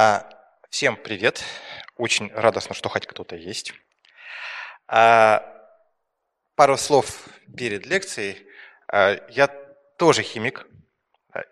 [0.00, 0.28] А,
[0.70, 1.42] всем привет.
[1.96, 3.74] Очень радостно, что хоть кто-то есть.
[4.86, 5.42] А,
[6.54, 8.46] пару слов перед лекцией.
[8.86, 9.48] А, я
[9.98, 10.68] тоже химик.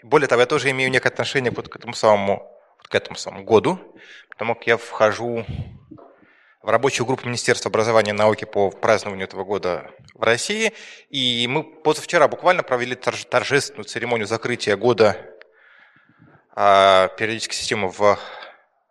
[0.04, 3.42] Более того, я тоже имею некое отношение вот к этому самому, вот к этому самому
[3.42, 3.80] году,
[4.28, 5.44] потому как я вхожу
[6.62, 10.72] в рабочую группу Министерства образования и науки по празднованию этого года в России.
[11.08, 15.16] И мы позавчера буквально провели торжественную церемонию закрытия года
[16.54, 18.18] периодической системы в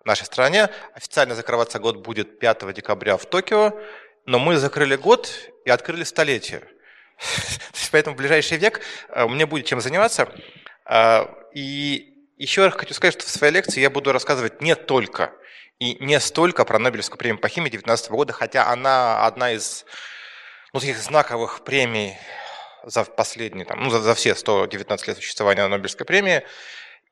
[0.05, 0.69] нашей стране.
[0.93, 3.73] Официально закрываться год будет 5 декабря в Токио,
[4.25, 5.31] но мы закрыли год
[5.65, 6.61] и открыли столетие.
[7.91, 10.29] Поэтому в ближайший век а, мне будет чем заниматься.
[10.85, 15.31] А, и еще хочу сказать, что в своей лекции я буду рассказывать не только
[15.79, 19.85] и не столько про Нобелевскую премию по химии 2019 года, хотя она одна из
[20.73, 22.17] ну, таких знаковых премий
[22.84, 26.43] за последние, там, ну, за, за все 119 лет существования Нобелевской премии.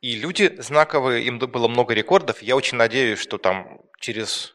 [0.04, 2.42] И люди знаковые, им было много рекордов.
[2.42, 4.54] Я очень надеюсь, что там через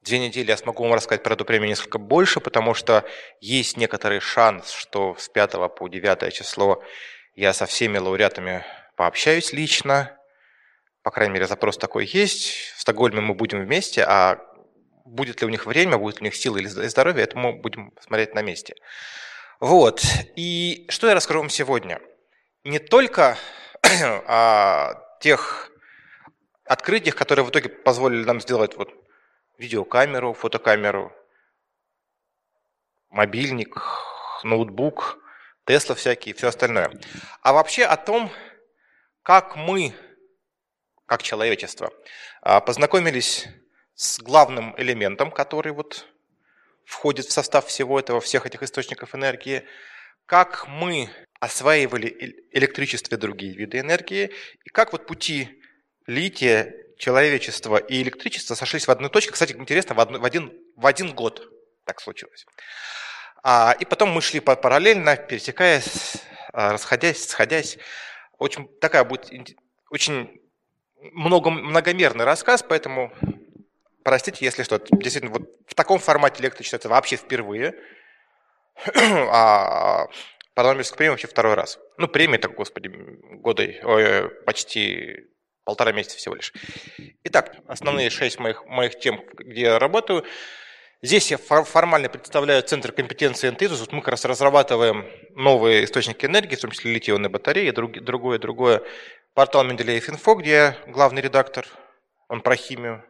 [0.00, 3.04] две недели я смогу вам рассказать про эту премию несколько больше, потому что
[3.40, 6.82] есть некоторый шанс, что с 5 по 9 число
[7.36, 8.64] я со всеми лауреатами
[8.96, 10.18] пообщаюсь лично.
[11.04, 12.72] По крайней мере, запрос такой есть.
[12.74, 14.40] В Стокгольме мы будем вместе, а
[15.04, 17.92] будет ли у них время, будет ли у них силы или здоровье, это мы будем
[18.00, 18.74] смотреть на месте.
[19.60, 20.02] Вот.
[20.34, 22.00] И что я расскажу вам сегодня?
[22.64, 23.38] Не только
[24.00, 25.70] о тех
[26.64, 28.92] открытиях, которые в итоге позволили нам сделать вот
[29.58, 31.12] видеокамеру, фотокамеру,
[33.10, 33.76] мобильник,
[34.42, 35.18] ноутбук,
[35.64, 36.90] Тесла всякие и все остальное.
[37.40, 38.32] А вообще о том,
[39.22, 39.94] как мы,
[41.06, 41.92] как человечество,
[42.40, 43.46] а, познакомились
[43.94, 46.08] с главным элементом, который вот
[46.84, 49.64] входит в состав всего этого, всех этих источников энергии,
[50.26, 51.08] как мы
[51.42, 54.30] осваивали электричество и другие виды энергии,
[54.64, 55.60] и как вот пути
[56.06, 59.32] лития, человечества и электричества сошлись в одной точке.
[59.32, 61.42] Кстати, интересно, в, одно, в, один, в один год
[61.84, 62.46] так случилось.
[63.42, 66.18] А, и потом мы шли параллельно, пересекаясь,
[66.52, 67.76] а, расходясь, сходясь.
[68.38, 69.32] Очень такая будет
[69.90, 70.40] очень
[71.12, 73.12] много, многомерный рассказ, поэтому
[74.04, 74.78] простите, если что.
[74.78, 77.74] Действительно, вот в таком формате лекция читается вообще впервые.
[78.94, 80.06] а
[80.54, 81.78] по Нобелевской премии вообще второй раз.
[81.98, 85.26] Ну, премия так, господи, года, ой, почти
[85.64, 86.52] полтора месяца всего лишь.
[87.24, 90.24] Итак, основные шесть моих, моих тем, где я работаю.
[91.02, 93.80] Здесь я формально представляю Центр компетенции НТИЗУС.
[93.80, 98.38] Вот мы как раз разрабатываем новые источники энергии, в том числе литионные батареи, друг, другое,
[98.38, 98.82] другое.
[99.34, 101.66] Портал Менделеев Инфо, где я главный редактор,
[102.28, 103.04] он про химию.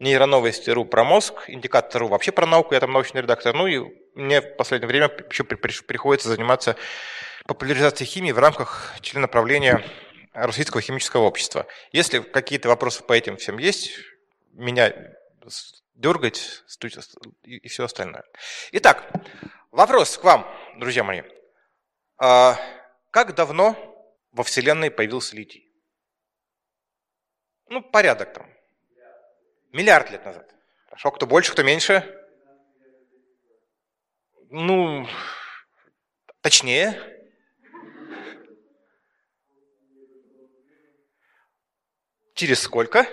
[0.00, 3.54] Нейроновости.ру про мозг, Индикатор.ру вообще про науку, я там научный редактор.
[3.54, 3.78] Ну и
[4.14, 6.76] мне в последнее время еще приходится заниматься
[7.46, 9.84] популяризацией химии в рамках членоправления
[10.32, 11.66] Российского химического общества.
[11.92, 13.92] Если какие-то вопросы по этим всем есть,
[14.52, 14.92] меня
[15.94, 16.64] дергать
[17.44, 18.24] и все остальное.
[18.72, 19.12] Итак,
[19.70, 20.46] вопрос к вам,
[20.76, 21.22] друзья мои.
[22.18, 22.58] А,
[23.10, 23.76] как давно
[24.32, 25.70] во Вселенной появился литий?
[27.68, 28.53] Ну, порядок там.
[29.74, 30.54] Миллиард лет назад.
[30.84, 32.08] Хорошо, кто больше, кто меньше?
[34.50, 35.04] Ну,
[36.42, 36.96] точнее.
[42.34, 43.04] Через сколько?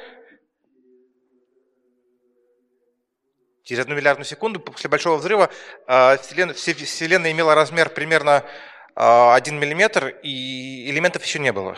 [3.64, 5.50] Через одну миллиардную секунду после Большого взрыва
[5.88, 8.46] а, Вселенная, Вселенная имела размер примерно
[8.94, 11.76] 1 а, миллиметр, и элементов еще не было.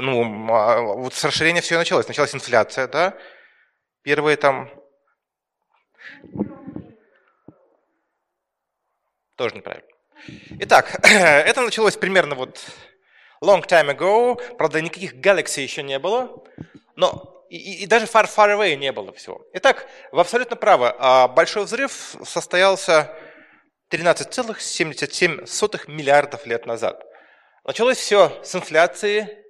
[0.00, 2.08] Ну, а, вот с расширения все началось.
[2.08, 3.16] Началась инфляция, да?
[4.02, 4.70] Первые там
[9.38, 9.88] Тоже неправильно.
[10.60, 12.58] Итак, это началось примерно вот
[13.40, 14.40] long time ago.
[14.56, 16.44] Правда, никаких Galaxy еще не было.
[16.96, 19.46] Но и, и даже far, far away не было всего.
[19.52, 20.92] Итак, вы абсолютно правы.
[20.98, 23.14] А большой взрыв состоялся
[23.92, 27.04] 13,77 миллиардов лет назад.
[27.62, 29.44] Началось все с инфляции,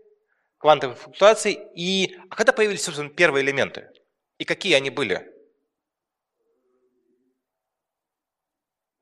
[0.58, 1.58] квантовой флуктуации.
[1.74, 3.90] И а когда появились, собственно, первые элементы?
[4.38, 5.26] И какие они были?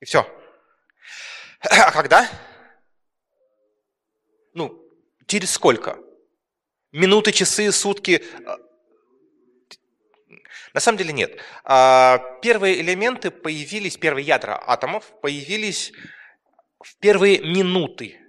[0.00, 0.26] И все.
[1.60, 2.28] А когда?
[4.54, 4.88] Ну,
[5.26, 5.98] через сколько?
[6.92, 8.24] Минуты, часы, сутки?
[10.72, 11.40] На самом деле нет.
[11.64, 15.92] А, первые элементы появились, первые ядра атомов появились
[16.80, 18.20] в первые минуты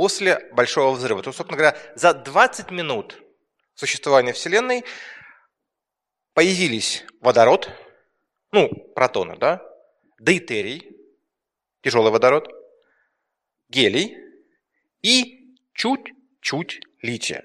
[0.00, 1.22] после Большого взрыва.
[1.22, 3.22] То есть, собственно говоря, за 20 минут
[3.74, 4.82] существования Вселенной
[6.32, 7.68] появились водород,
[8.50, 9.62] ну, протоны, да,
[10.18, 10.96] дейтерий,
[11.82, 12.48] тяжелый водород,
[13.68, 14.16] гелий
[15.02, 17.44] и чуть-чуть лития.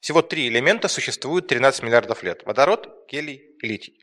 [0.00, 2.42] Всего три элемента существуют 13 миллиардов лет.
[2.46, 4.02] Водород, гелий и литий.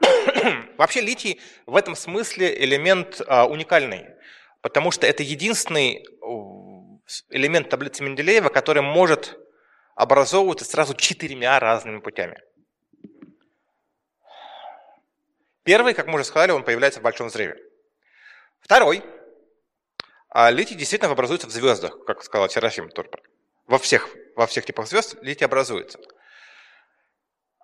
[0.76, 4.04] Вообще литий в этом смысле элемент а, уникальный,
[4.62, 6.04] потому что это единственный
[7.30, 9.38] элемент таблицы Менделеева, который может
[9.94, 12.40] образовываться сразу четырьмя разными путями.
[15.64, 17.56] Первый, как мы уже сказали, он появляется в Большом взрыве.
[18.60, 19.02] Второй.
[20.30, 23.22] А литий действительно образуется в звездах, как сказал Серафим Турпер.
[23.66, 25.98] Во всех, во всех типах звезд литий образуется.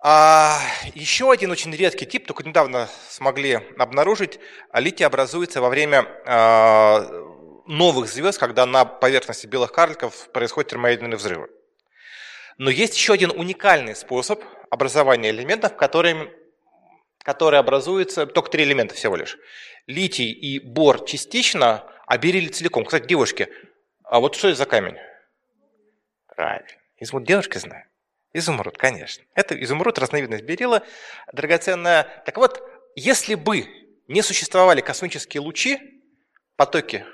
[0.03, 0.61] А
[0.95, 4.39] еще один очень редкий тип, только недавно смогли обнаружить,
[4.75, 7.01] литий образуется во время а,
[7.67, 11.49] новых звезд, когда на поверхности белых карликов происходят термоядерные взрывы.
[12.59, 16.33] Но есть еще один уникальный способ образования элементов, которые,
[17.19, 19.39] которые образуются, только три элемента всего лишь.
[19.87, 22.85] Литий и бор частично, а бериллий целиком.
[22.85, 23.49] Кстати, девушки,
[24.05, 24.97] а вот что это за камень?
[26.29, 26.69] Правильно.
[26.99, 27.89] Изумруд девушки знают.
[28.33, 29.25] Изумруд, конечно.
[29.35, 30.83] Это изумруд, разновидность берила,
[31.33, 32.23] драгоценная.
[32.25, 32.63] Так вот,
[32.97, 33.67] если бы
[34.09, 36.03] не существовали космические лучи,
[36.57, 37.05] потоки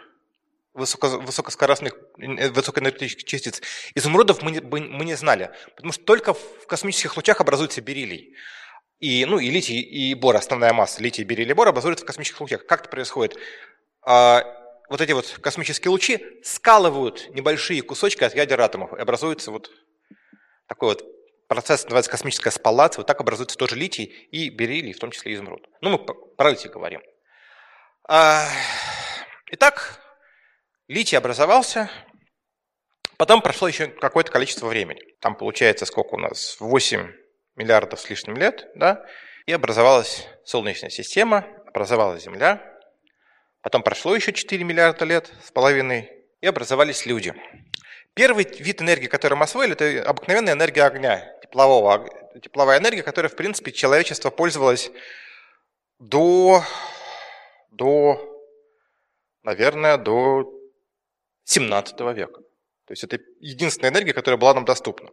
[0.74, 3.62] высоко, высокоскоростных, э, высокоэнергетических частиц,
[3.94, 5.50] изумрудов мы не, мы не знали.
[5.76, 8.34] Потому что только в космических лучах образуется бериллий.
[8.98, 12.40] И, ну, и литий, и бор, основная масса литий, бериллий и бор образуются в космических
[12.40, 12.66] лучах.
[12.66, 13.38] Как это происходит?
[14.02, 14.44] А,
[14.90, 19.70] вот эти вот космические лучи скалывают небольшие кусочки от ядер атомов, и образуется вот
[20.66, 21.04] такой вот
[21.48, 25.66] процесс, называется космическая спаллация, вот так образуется тоже литий и бериллий, в том числе изумруд.
[25.80, 27.00] Ну, мы про литий говорим.
[28.06, 28.46] А,
[29.50, 30.00] итак,
[30.90, 31.88] Литий образовался,
[33.16, 35.00] потом прошло еще какое-то количество времени.
[35.20, 36.56] Там получается сколько у нас?
[36.58, 37.12] 8
[37.54, 39.06] миллиардов с лишним лет, да?
[39.46, 42.76] И образовалась Солнечная система, образовалась Земля.
[43.60, 46.10] Потом прошло еще 4 миллиарда лет с половиной,
[46.40, 47.34] и образовались люди.
[48.14, 52.08] Первый вид энергии, который мы освоили, это обыкновенная энергия огня, теплового,
[52.42, 54.90] тепловая энергия, которой, в принципе, человечество пользовалось
[56.00, 56.64] до,
[57.70, 58.28] до
[59.44, 60.56] наверное, до
[61.50, 62.40] 17 века.
[62.86, 65.10] То есть это единственная энергия, которая была нам доступна.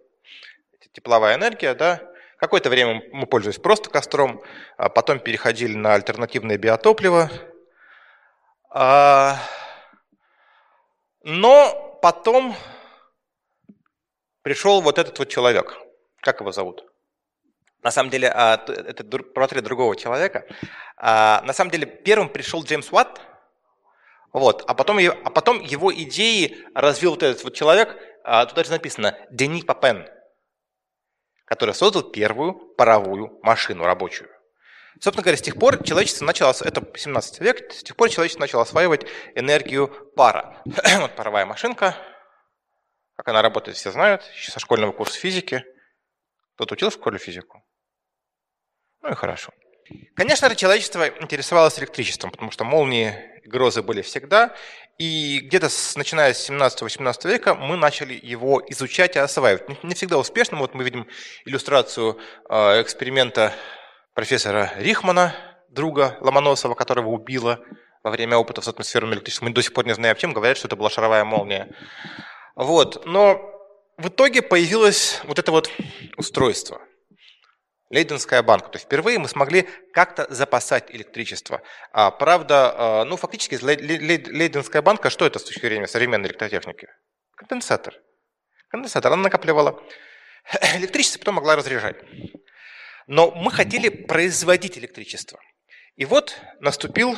[0.93, 2.01] Тепловая энергия, да,
[2.37, 4.43] Какое-то время мы пользовались просто костром,
[4.77, 7.31] а потом переходили на альтернативное биотопливо.
[8.69, 9.39] А,
[11.23, 12.55] но потом
[14.43, 15.79] пришел вот этот вот человек.
[16.21, 16.85] Как его зовут?
[17.81, 20.45] На самом деле, а, это портрет другого человека.
[20.99, 23.16] На самом деле, первым пришел Джеймс Уатт,
[24.33, 24.63] вот.
[24.67, 29.17] А, потом, а потом его идеи развил вот этот вот человек, а тут даже написано
[29.31, 30.07] Дени Папен,
[31.45, 34.29] который создал первую паровую машину рабочую.
[34.99, 38.63] Собственно говоря, с тех пор человечество начало, это 17 век, с тех пор человечество начало
[38.63, 40.61] осваивать энергию пара.
[40.99, 41.95] вот паровая машинка,
[43.15, 45.63] как она работает, все знают, еще со школьного курса физики.
[46.55, 47.63] Кто-то учил в школе физику?
[49.01, 49.53] Ну и хорошо.
[50.15, 53.13] Конечно же, человечество интересовалось электричеством, потому что молнии
[53.45, 54.53] грозы были всегда,
[54.97, 59.83] и где-то с, начиная с 17-18 века мы начали его изучать и осваивать.
[59.83, 60.57] Не всегда успешно.
[60.57, 61.07] Вот мы видим
[61.45, 62.19] иллюстрацию
[62.49, 63.53] э, эксперимента
[64.13, 65.35] профессора Рихмана,
[65.69, 67.59] друга Ломоносова, которого убило
[68.03, 69.49] во время опытов с атмосферным электричеством.
[69.49, 70.33] Мы до сих пор не знаем, чем.
[70.33, 71.69] Говорят, что это была шаровая молния.
[72.55, 73.05] Вот.
[73.05, 73.39] Но
[73.97, 75.69] в итоге появилось вот это вот
[76.17, 76.81] устройство–
[77.89, 78.69] Лейденская банка.
[78.69, 81.61] То есть впервые мы смогли как-то запасать электричество.
[81.91, 86.87] А, правда, а, ну фактически Лейденская банка, что это с точки зрения современной электротехники?
[87.35, 87.95] Конденсатор.
[88.69, 89.13] Конденсатор.
[89.13, 89.81] Она накапливала
[90.75, 91.97] электричество, потом могла разряжать.
[93.07, 95.39] Но мы хотели производить электричество.
[95.95, 97.17] И вот наступил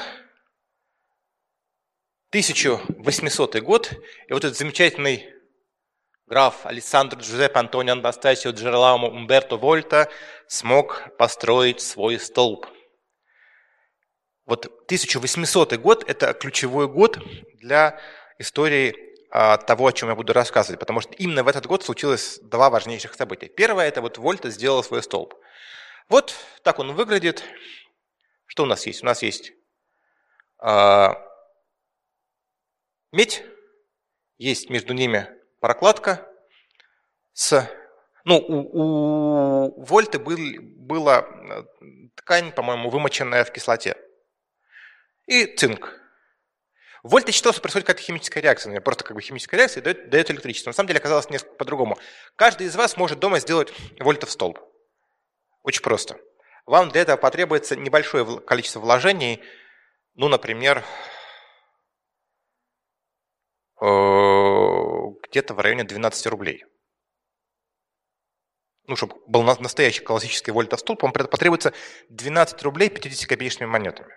[2.29, 3.91] 1800 год,
[4.27, 5.33] и вот этот замечательный
[6.29, 10.09] граф Александр Джузеппе Антонио Анастасио Джерламо Умберто Вольта
[10.47, 12.67] смог построить свой столб.
[14.45, 17.17] Вот 1800 год– это ключевой год
[17.55, 17.99] для
[18.37, 18.95] истории
[19.31, 22.69] а, того, о чем я буду рассказывать, потому что именно в этот год случилось два
[22.69, 23.47] важнейших события.
[23.47, 25.33] Первое– это вот Вольта сделал свой столб.
[26.09, 27.43] Вот так он выглядит.
[28.45, 29.01] Что у нас есть?
[29.01, 29.51] У нас есть
[30.63, 31.07] э,
[33.11, 33.43] медь,
[34.37, 36.27] есть между ними прокладка
[37.33, 37.69] с...
[38.25, 41.63] Ну, у, у Вольты был, была э,
[42.15, 43.95] ткань, по-моему, вымоченная в кислоте.
[45.25, 45.93] И цинк.
[47.01, 48.81] Вольта считал, что происходит какая-то химическая реакция.
[48.81, 50.69] Просто как бы химическая реакция дает, дает электричество.
[50.69, 51.97] На самом деле оказалось несколько по-другому.
[52.35, 54.59] Каждый из вас может дома сделать вольтов столб.
[55.63, 56.19] Очень просто.
[56.65, 59.41] Вам для этого потребуется небольшое количество вложений,
[60.13, 60.83] ну, например,
[63.81, 63.85] э,
[65.31, 66.65] где-то в районе 12 рублей.
[68.87, 71.73] Ну, чтобы был настоящий классический вольтостол, по-моему, потребуется
[72.09, 74.13] 12 рублей 50-копеечными монетами.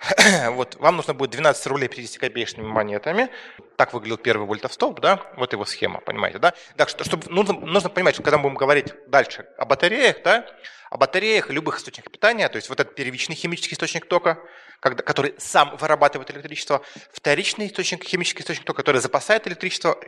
[0.50, 3.28] вот, вам нужно будет 12 рублей 50-копеечными монетами.
[3.76, 5.22] Так выглядел первый вольтостолб, да?
[5.36, 6.54] Вот его схема, понимаете, да?
[6.76, 10.46] Так что, чтобы, нужно, нужно понимать, что когда мы будем говорить дальше о батареях, да,
[10.90, 14.38] о батареях и любых источниках питания, то есть вот этот первичный химический источник тока,
[14.80, 16.82] когда, который сам вырабатывает электричество,
[17.12, 19.98] вторичный источник, химический источник тока, который запасает электричество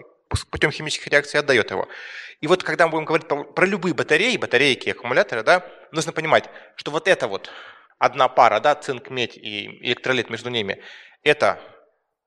[0.50, 1.88] путем химических реакций и отдает его.
[2.41, 6.50] И вот когда мы будем говорить про, про любые батареи, батарейки, аккумуляторы, да, нужно понимать,
[6.76, 7.50] что вот это вот
[7.99, 10.83] одна пара, да, цинк, медь и электролит между ними,
[11.23, 11.61] это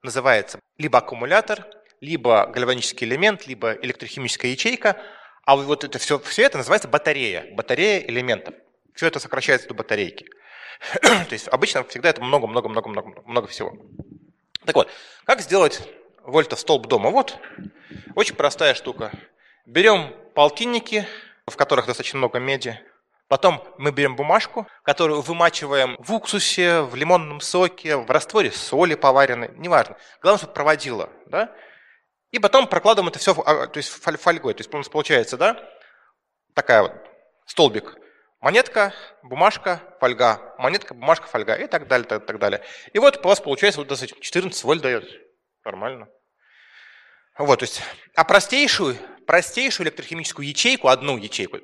[0.03, 1.65] называется либо аккумулятор,
[2.01, 5.01] либо гальванический элемент, либо электрохимическая ячейка,
[5.45, 8.53] а вот это все, все это называется батарея, батарея элементов.
[8.93, 10.27] Все это сокращается до батарейки.
[11.01, 13.73] То есть обычно всегда это много-много-много-много много всего.
[14.65, 14.91] Так вот,
[15.23, 15.81] как сделать
[16.23, 17.09] вольта столб дома?
[17.09, 17.37] Вот,
[18.15, 19.11] очень простая штука.
[19.65, 21.07] Берем полтинники,
[21.45, 22.79] в которых достаточно много меди,
[23.27, 29.51] Потом мы берем бумажку, которую вымачиваем в уксусе, в лимонном соке, в растворе соли поваренной,
[29.57, 29.97] неважно.
[30.21, 31.09] Главное, чтобы проводило.
[31.25, 31.53] Да?
[32.31, 34.53] И потом прокладываем это все а, то есть фольгой.
[34.53, 35.61] То есть у нас получается да,
[36.53, 36.93] такая вот
[37.45, 37.97] столбик.
[38.39, 38.93] Монетка,
[39.23, 42.63] бумажка, фольга, монетка, бумажка, фольга и так далее, так, так далее.
[42.93, 45.05] И вот у вас получается вот 14 вольт дает.
[45.65, 46.07] Нормально.
[47.37, 47.81] Вот, то есть,
[48.15, 48.95] а простейшую,
[49.27, 51.57] простейшую электрохимическую ячейку, одну ячейку,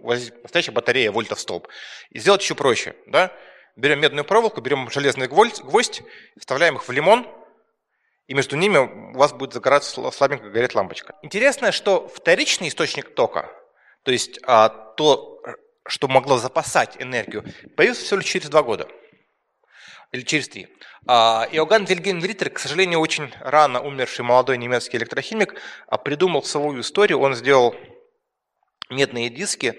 [0.43, 1.67] настоящая батарея вольтов столб,
[2.11, 2.93] и сделать еще проще.
[3.07, 3.31] Да?
[3.75, 6.03] Берем медную проволоку, берем железный гвоздь, гвоздь,
[6.37, 7.25] вставляем их в лимон,
[8.27, 11.15] и между ними у вас будет загораться слабенько гореть лампочка.
[11.23, 13.49] Интересно, что вторичный источник тока,
[14.03, 15.41] то есть а, то,
[15.87, 18.87] что могло запасать энергию, появился всего лишь через два года
[20.13, 20.67] или через три.
[21.07, 26.79] А, Иоганн Вильгельм Риттер, к сожалению, очень рано умерший молодой немецкий электрохимик, а, придумал свою
[26.79, 27.19] историю.
[27.19, 27.75] Он сделал
[28.89, 29.77] медные диски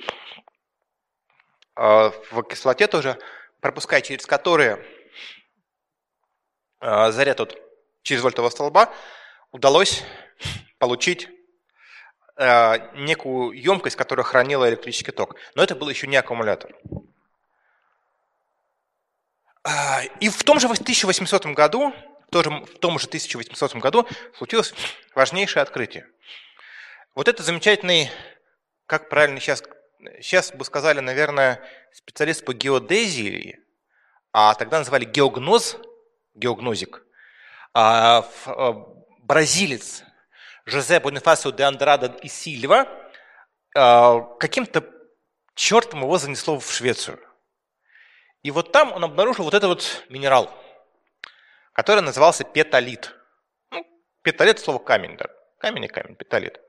[1.76, 3.16] а, в кислоте тоже,
[3.60, 4.84] пропуская через которые
[6.80, 7.56] заряд от
[8.02, 8.92] через вольтового столба,
[9.52, 10.02] удалось
[10.78, 11.30] получить
[12.36, 15.36] некую емкость, которая хранила электрический ток.
[15.54, 16.76] Но это был еще не аккумулятор.
[19.64, 21.94] А, и в том же 1800 году,
[22.30, 24.06] тоже в том же 1800 году
[24.36, 24.74] случилось
[25.14, 26.06] важнейшее открытие.
[27.14, 28.10] Вот это замечательный,
[28.86, 29.62] как правильно сейчас,
[30.20, 33.58] сейчас бы сказали, наверное, специалист по геодезии,
[34.32, 35.78] а тогда называли геогноз,
[36.34, 37.02] геогнозик,
[37.72, 38.72] а, а,
[39.20, 40.02] бразилец
[40.66, 42.86] Жозе Бонифасио де Андрада и Сильва,
[43.72, 44.84] каким-то
[45.54, 47.18] чертом его занесло в Швецию–
[48.44, 50.54] и вот там он обнаружил вот этот вот минерал,
[51.72, 53.14] который назывался петалит.
[53.70, 53.84] Ну,
[54.22, 55.28] петалит– слово камень, да.
[55.58, 56.60] Камень и камень, петалит.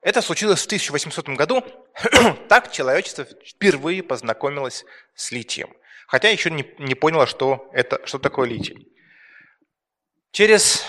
[0.00, 1.64] Это случилось в 1800 году.
[2.48, 4.84] так человечество впервые познакомилось
[5.16, 5.76] с литием.
[6.06, 8.86] Хотя еще не, не поняло, что, это, что такое литий.
[10.30, 10.84] Через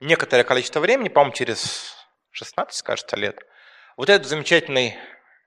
[0.00, 1.94] некоторое количество времени, по-моему, через
[2.30, 3.44] 16, кажется, лет,
[3.98, 4.96] вот этот замечательный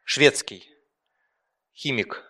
[0.04, 0.72] шведский
[1.74, 2.29] химик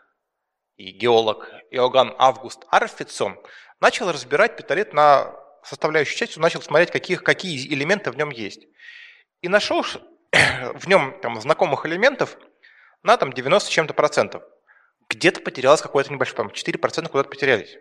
[0.80, 3.38] и геолог Иоганн Август Арфицон
[3.82, 8.66] начал разбирать петалет на составляющую часть, он начал смотреть, каких, какие элементы в нем есть.
[9.42, 9.84] И нашел
[10.32, 12.38] в нем там, знакомых элементов
[13.04, 14.42] на там, 90 чем-то процентов.
[15.10, 17.78] Где-то потерялось какое-то небольшое, там 4% куда-то потерялись.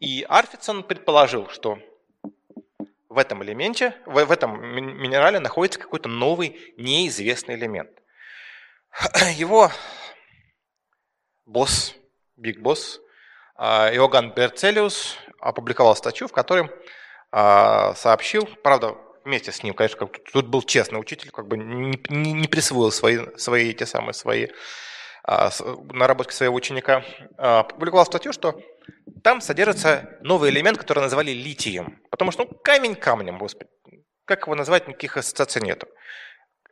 [0.00, 1.78] И Арфицон предположил, что
[3.08, 7.90] в этом элементе, в, в этом минерале находится какой-то новый неизвестный элемент.
[9.36, 9.70] Его
[11.46, 11.94] босс
[12.40, 13.00] Big Boss,
[13.56, 16.70] а, Иоганн Берцелиус опубликовал статью, в которой
[17.30, 22.48] а, сообщил, правда, вместе с ним, конечно, тут был честный учитель, как бы не, не,
[22.48, 24.48] присвоил свои, свои те самые свои
[25.24, 25.50] а,
[25.92, 27.04] наработки своего ученика,
[27.36, 28.60] опубликовал статью, что
[29.22, 32.00] там содержится новый элемент, который назвали литием.
[32.10, 33.70] Потому что ну, камень камнем, господи.
[34.24, 35.88] Как его назвать, никаких ассоциаций нету.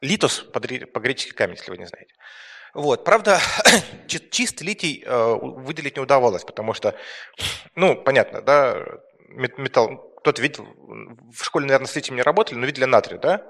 [0.00, 2.14] Литос по-гречески камень, если вы не знаете.
[2.74, 3.40] Вот, правда,
[4.30, 6.94] чистый литий э, выделить не удавалось, потому что,
[7.74, 8.84] ну, понятно, да,
[9.28, 10.66] металл, кто-то видел,
[11.32, 13.42] в школе, наверное, с литием не работали, но видели натрий, да?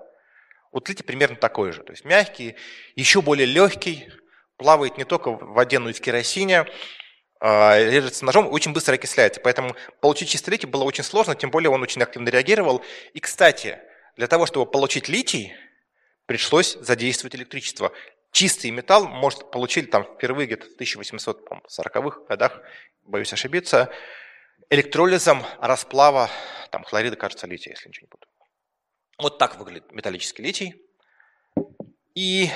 [0.71, 2.57] Вот литий примерно такой же, то есть мягкий,
[2.95, 4.09] еще более легкий,
[4.57, 6.67] плавает не только в воде, но и в керосине,
[7.41, 9.41] э, режется ножом, очень быстро окисляется.
[9.41, 12.83] Поэтому получить чистый литий было очень сложно, тем более он очень активно реагировал.
[13.15, 13.79] И, кстати,
[14.17, 15.55] для того, чтобы получить литий,
[16.27, 17.93] пришлось задействовать электричество
[18.39, 22.61] чистый металл, может, получили там впервые где-то в 1840-х годах,
[23.03, 23.91] боюсь ошибиться,
[24.71, 26.31] электролизом расплава
[26.71, 28.27] там, хлорида, кажется, лития, если ничего не буду.
[29.19, 30.81] Вот так выглядит металлический литий.
[32.15, 32.49] И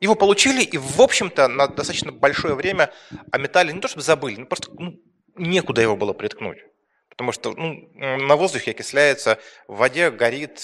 [0.00, 2.90] его получили, и, в общем-то, на достаточно большое время
[3.30, 4.98] о металле не то чтобы забыли, но просто ну,
[5.34, 6.64] некуда его было приткнуть.
[7.10, 9.38] Потому что ну, на воздухе окисляется,
[9.68, 10.62] в воде горит,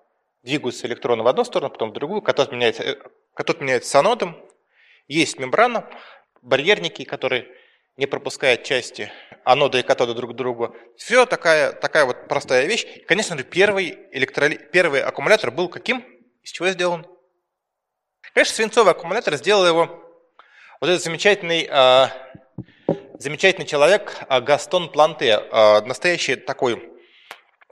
[0.44, 2.96] двигаются электроны в одну сторону, потом в другую, катод меняется, э,
[3.34, 4.38] катод меняется с анодом,
[5.08, 5.89] есть мембрана,
[6.42, 7.48] барьерники, которые
[7.98, 9.12] не пропускают части
[9.44, 10.75] анода и катода друг к другу.
[10.98, 12.86] Все такая, такая вот простая вещь.
[12.86, 14.56] И, конечно же, первый, электроли...
[14.56, 16.03] первый аккумулятор был каким?
[16.42, 17.06] Из чего сделан?
[18.34, 20.04] Конечно, свинцовый аккумулятор сделал его
[20.82, 22.08] вот этот замечательный, э,
[23.20, 26.82] замечательный человек э, Гастон Планте, э, настоящий такой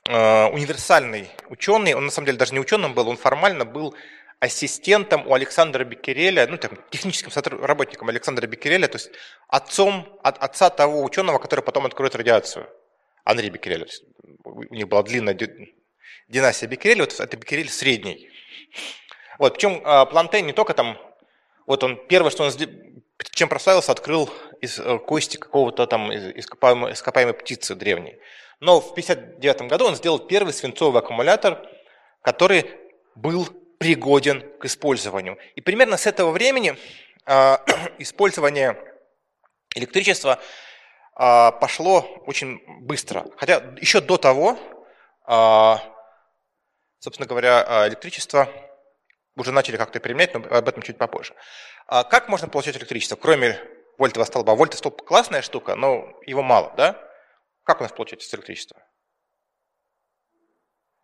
[0.07, 3.95] э, универсальный ученый, он на самом деле даже не ученым был, он формально был
[4.39, 7.31] ассистентом у Александра Беккереля, ну, там, техническим
[7.63, 9.09] работником Александра Беккереля, то есть
[9.47, 12.69] отцом, от, отца того ученого, который потом откроет радиацию,
[13.25, 13.87] Анри Беккереля.
[14.43, 15.35] У них была длинная
[16.27, 18.29] династия Беккереля, вот это Беккерель средний.
[19.41, 20.99] Вот, причем а, Плантей не только там,
[21.65, 22.51] вот он первое, что он
[23.31, 24.29] чем прославился, открыл
[24.61, 28.19] из э, кости какого-то там ископаемой, ископаемой птицы древней.
[28.59, 31.67] Но в 1959 году он сделал первый свинцовый аккумулятор,
[32.21, 32.69] который
[33.15, 33.47] был
[33.79, 35.39] пригоден к использованию.
[35.55, 36.77] И примерно с этого времени
[37.25, 37.57] э,
[37.97, 38.77] использование
[39.73, 40.37] электричества
[41.17, 43.25] э, пошло очень быстро.
[43.37, 44.59] Хотя еще до того,
[45.27, 45.75] э,
[46.99, 48.47] собственно говоря, электричество
[49.41, 51.35] уже начали как-то применять, но об этом чуть попозже.
[51.87, 53.59] А как можно получать электричество, кроме
[53.97, 54.55] вольтового столба?
[54.55, 56.97] Вольтовый столб классная штука, но его мало, да?
[57.63, 58.81] Как у нас получается электричество?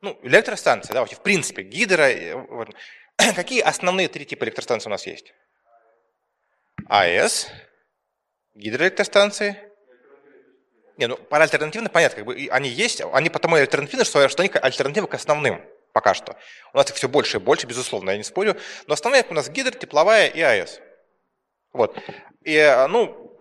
[0.02, 2.08] Ну, электростанции, да, вообще в принципе, гидро.
[2.50, 2.70] Вот.
[3.36, 5.34] Какие основные три типа электростанций у нас есть?
[6.88, 7.48] АЭС,
[8.54, 9.58] гидроэлектростанции.
[10.98, 15.08] Не, ну, альтернативно понятно, как бы они есть, они потому альтернативны, что, что они альтернативы
[15.08, 15.64] к основным
[15.98, 16.36] пока что.
[16.74, 18.56] У нас их все больше и больше, безусловно, я не спорю.
[18.86, 20.80] Но основные у нас гидр, тепловая и АЭС.
[21.74, 21.98] Вот.
[22.44, 23.40] И, э, ну,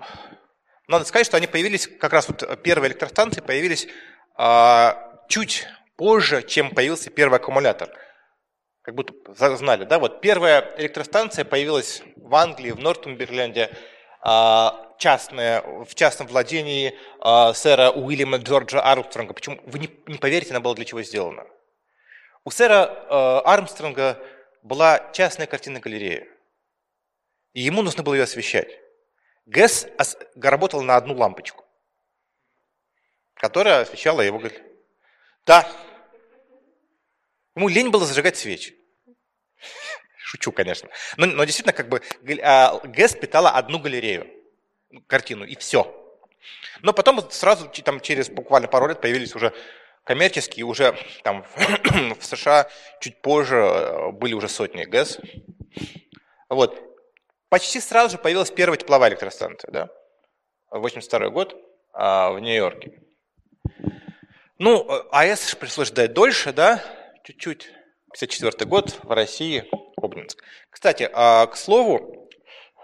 [0.88, 3.88] надо сказать, что они появились, как раз вот первые электростанции появились
[4.36, 5.66] а, чуть
[5.96, 7.90] позже, чем появился первый аккумулятор.
[8.80, 9.12] Как будто
[9.56, 9.98] знали, да?
[9.98, 13.70] Вот первая электростанция появилась в Англии, в Нортумберленде,
[14.22, 19.34] а, в частном владении а, сэра Уильяма Джорджа Армстронга.
[19.34, 19.60] Почему?
[19.66, 21.44] Вы не, не поверите, она была для чего сделана.
[22.46, 24.22] У сэра э, Армстронга
[24.62, 26.28] была частная картинная галерея,
[27.54, 28.68] и ему нужно было ее освещать.
[29.46, 29.88] Гэс
[30.36, 31.64] работал на одну лампочку,
[33.34, 34.40] которая освещала его.
[35.44, 35.68] Да.
[37.56, 38.76] Ему лень было зажигать свечи.
[40.16, 40.88] Шучу, конечно.
[41.16, 42.00] Но, но действительно, как бы
[42.44, 44.30] а, Гэс питала одну галерею,
[45.08, 45.92] картину, и все.
[46.82, 49.52] Но потом сразу там, через буквально пару лет появились уже
[50.06, 51.44] коммерческие уже там
[52.18, 52.68] в США
[53.00, 55.18] чуть позже э, были уже сотни ГЭС.
[56.48, 56.80] Вот.
[57.48, 59.88] Почти сразу же появилась первая тепловая электростанция, да,
[60.70, 61.56] 82 год
[61.92, 63.00] а, в Нью-Йорке.
[64.58, 66.82] Ну, э, АЭС пришлось ждать дольше, да,
[67.24, 67.70] чуть-чуть.
[68.12, 69.68] 54 год в России,
[70.00, 70.42] Обнинск.
[70.70, 72.28] Кстати, а, к слову,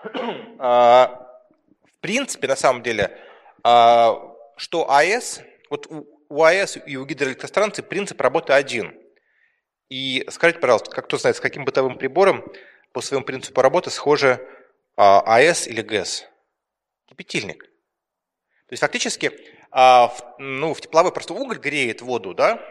[0.58, 1.28] а,
[1.84, 3.16] в принципе, на самом деле,
[3.62, 5.86] а, что АЭС, вот
[6.40, 8.98] АЭС и у гидроэлектростанции принцип работы один.
[9.88, 12.44] И скажите, пожалуйста, как кто знает, с каким бытовым прибором
[12.92, 14.40] по своему принципу работы схожи
[14.96, 16.26] а, АЭС или ГЭС?
[17.06, 17.64] Кипятильник.
[17.64, 19.32] То есть фактически
[19.70, 22.62] а, ну, в тепловой просто уголь греет воду, да,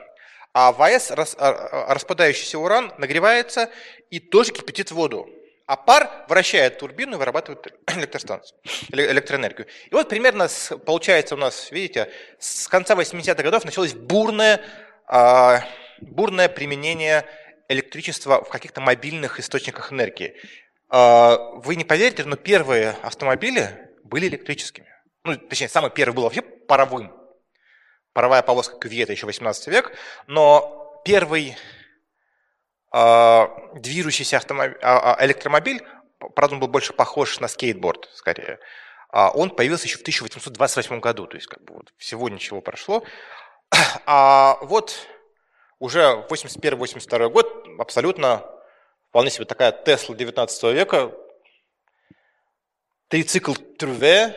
[0.54, 3.70] а в АЭС а, распадающийся уран нагревается
[4.10, 5.30] и тоже кипятит воду
[5.72, 9.68] а пар вращает турбину и вырабатывает электростанцию, электроэнергию.
[9.90, 14.60] И вот примерно с, получается у нас, видите, с конца 80-х годов началось бурное,
[15.08, 15.64] а,
[16.02, 17.26] бурное применение
[17.70, 20.36] электричества в каких-то мобильных источниках энергии.
[20.90, 24.90] А, вы не поверите, но первые автомобили были электрическими.
[25.24, 27.16] Ну, точнее, самый первый был вообще паровым.
[28.12, 29.94] Паровая повозка Кювье, это еще 18 век,
[30.28, 31.56] но первый
[32.92, 35.82] движущийся автомобиль, э, электромобиль,
[36.36, 38.60] правда, он был больше похож на скейтборд, скорее,
[39.12, 43.04] он появился еще в 1828 году, то есть как бы вот всего ничего прошло.
[44.06, 45.08] А вот
[45.80, 48.46] уже 81-82 год абсолютно
[49.10, 51.12] вполне себе такая Тесла 19 века,
[53.10, 54.36] трицикл Труве,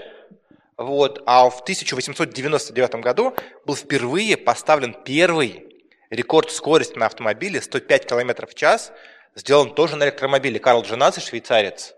[0.76, 5.73] вот, а в 1899 году был впервые поставлен первый
[6.14, 8.92] рекорд скорости на автомобиле 105 км в час,
[9.35, 10.59] сделан тоже на электромобиле.
[10.59, 11.94] Карл Дженаци, швейцарец,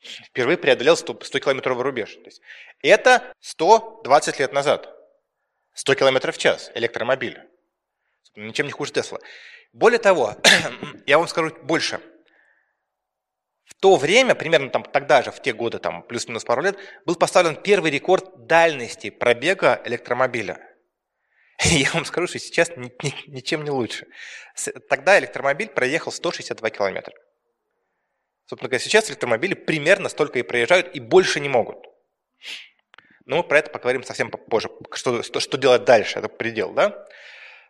[0.00, 2.14] впервые преодолел 100, 100 километровый рубеж.
[2.14, 2.40] То есть
[2.82, 4.90] это 120 лет назад.
[5.74, 7.40] 100 км в час электромобиль.
[8.36, 9.18] Ничем не хуже Тесла.
[9.72, 10.36] Более того,
[11.06, 12.00] я вам скажу больше.
[13.64, 17.16] В то время, примерно там, тогда же, в те годы, там, плюс-минус пару лет, был
[17.16, 20.60] поставлен первый рекорд дальности пробега электромобиля.
[21.64, 24.06] Я вам скажу, что сейчас ни, ни, ничем не лучше.
[24.88, 27.14] Тогда электромобиль проехал 162 километра.
[28.46, 31.78] Собственно говоря, сейчас электромобили примерно столько и проезжают, и больше не могут.
[33.24, 36.72] Но мы про это поговорим совсем попозже, что, что, что делать дальше, это предел.
[36.72, 37.06] Да?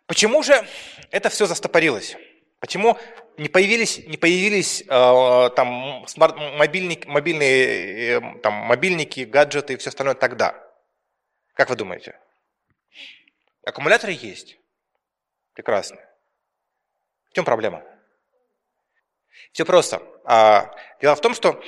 [0.05, 0.67] Почему же
[1.11, 2.17] это все застопорилось?
[2.59, 2.97] Почему
[3.37, 9.89] не появились, не появились э, там смарт, мобильник, мобильные, э, там, мобильники, гаджеты и все
[9.89, 10.61] остальное тогда?
[11.53, 12.19] Как вы думаете?
[13.65, 14.57] Аккумуляторы есть.
[15.53, 15.97] Прекрасно.
[17.29, 17.83] В чем проблема?
[19.51, 20.01] Все просто.
[20.23, 21.61] А, дело в том, что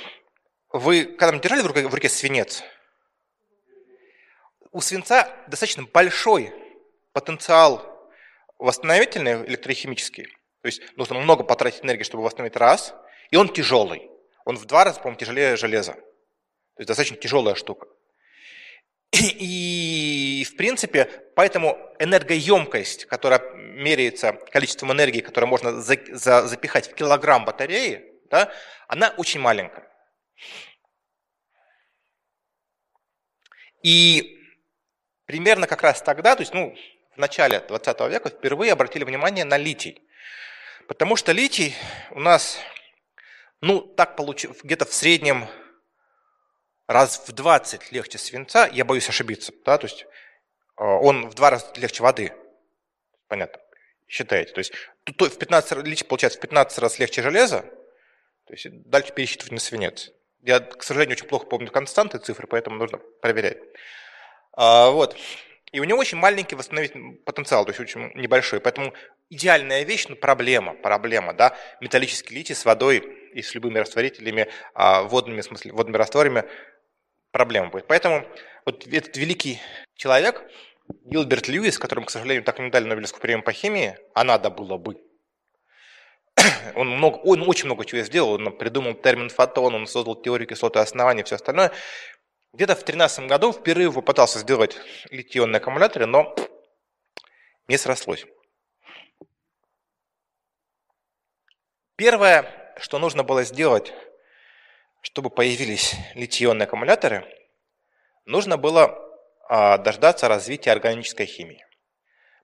[0.70, 2.62] вы когда-нибудь держали в руке, в руке свинец?
[4.70, 6.52] У свинца достаточно большой
[7.12, 8.10] потенциал
[8.58, 10.26] восстановительный электрохимический.
[10.62, 12.94] То есть нужно много потратить энергии, чтобы восстановить раз.
[13.30, 14.08] И он тяжелый.
[14.44, 15.94] Он в два раза, по-моему, тяжелее железа.
[15.94, 17.88] То есть достаточно тяжелая штука.
[19.12, 26.94] И, в принципе, поэтому энергоемкость, которая меряется количеством энергии, которое можно за, за, запихать в
[26.94, 28.52] килограмм батареи, да,
[28.86, 29.88] она очень маленькая.
[33.82, 34.38] И
[35.24, 36.76] примерно как раз тогда, то есть ну,
[37.14, 40.02] в начале 20 века, впервые обратили внимание на литий.
[40.86, 41.74] Потому что литий
[42.10, 42.58] у нас,
[43.60, 45.46] ну, так получилось, где-то в среднем
[46.88, 51.50] раз в 20 легче свинца, я боюсь ошибиться, да, то есть э, он в два
[51.50, 52.32] раза легче воды.
[53.28, 53.60] Понятно,
[54.08, 54.52] считаете.
[54.54, 54.72] То есть
[55.06, 57.60] в 15, литий получается в 15 раз легче железа,
[58.46, 60.10] то есть дальше пересчитывать на свинец.
[60.40, 63.58] Я, к сожалению, очень плохо помню константы цифры, поэтому нужно проверять.
[64.52, 65.16] А, вот.
[65.72, 68.60] И у него очень маленький восстановительный потенциал, то есть очень небольшой.
[68.60, 68.94] Поэтому
[69.28, 72.98] идеальная вещь, но проблема, проблема, да, металлический литий с водой
[73.34, 76.44] и с любыми растворителями, а, водными, в смысле, водными растворами,
[77.38, 77.86] проблема будет.
[77.86, 78.26] Поэтому
[78.66, 79.60] вот этот великий
[79.94, 80.42] человек,
[81.04, 84.50] Гилберт Льюис, которому, к сожалению, так и не дали Нобелевскую премию по химии, а надо
[84.50, 84.96] было бы.
[86.74, 90.80] Он, много, он очень много чего сделал, он придумал термин фотон, он создал теорию кислоты
[90.80, 91.72] основания и все остальное.
[92.52, 94.76] Где-то в 2013 году впервые попытался сделать
[95.10, 96.34] литий-ионные аккумуляторы, но
[97.68, 98.26] не срослось.
[101.96, 103.92] Первое, что нужно было сделать,
[105.00, 107.24] чтобы появились литий-ионные аккумуляторы,
[108.24, 108.98] нужно было
[109.48, 111.64] а, дождаться развития органической химии.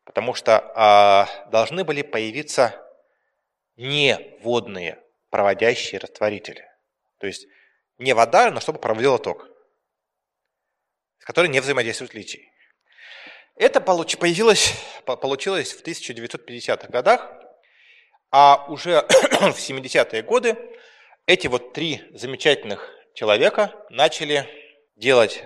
[0.05, 2.81] Потому что а, должны были появиться
[3.77, 6.65] неводные проводящие растворители.
[7.19, 7.47] То есть
[7.99, 9.49] не вода, но чтобы проводила ток
[11.25, 12.53] которые не взаимодействуют литий.
[13.57, 17.33] Это появилось, получилось в 1950-х годах,
[18.31, 20.57] а уже в 70-е годы
[21.27, 24.47] эти вот три замечательных человека начали
[24.97, 25.43] делать,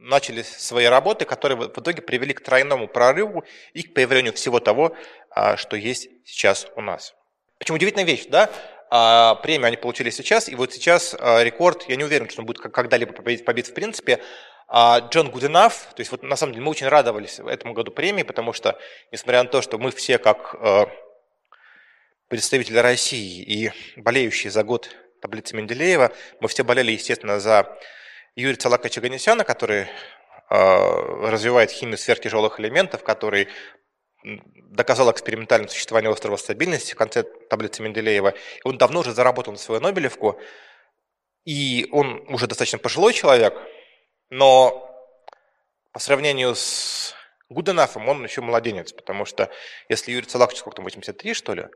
[0.00, 4.96] начали свои работы, которые в итоге привели к тройному прорыву и к появлению всего того,
[5.30, 7.14] а, что есть сейчас у нас.
[7.58, 8.50] Почему удивительная вещь, да?
[8.90, 12.46] А, премию они получили сейчас, и вот сейчас а, рекорд, я не уверен, что он
[12.46, 14.20] будет когда-либо побит в принципе,
[14.66, 18.22] а Джон Гуденаф, то есть вот на самом деле мы очень радовались этому году премии,
[18.22, 18.78] потому что,
[19.12, 20.54] несмотря на то, что мы все как
[22.28, 27.78] представители России и болеющие за год таблицы Менделеева, мы все болели, естественно, за
[28.36, 29.88] Юрия Цалака Чаганесяна, который э,
[30.50, 33.48] развивает химию сверхтяжелых элементов, который
[34.24, 38.30] доказал экспериментальное существование острова стабильности в конце таблицы Менделеева.
[38.30, 40.40] И он давно уже заработал на свою Нобелевку,
[41.44, 43.54] и он уже достаточно пожилой человек–
[44.30, 44.84] но
[45.92, 47.14] по сравнению с
[47.48, 49.50] Гуденафом он еще младенец, потому что
[49.88, 51.66] если Юрий Цалакович, сколько там, 83, что ли,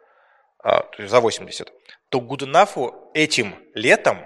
[0.70, 1.72] то есть за 80,
[2.09, 4.18] то Гуденафу этим летом,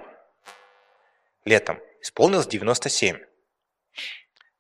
[1.45, 3.19] летом исполнилось 97.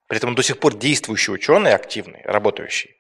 [0.07, 2.97] При этом он до сих пор действующий ученый, активный, работающий.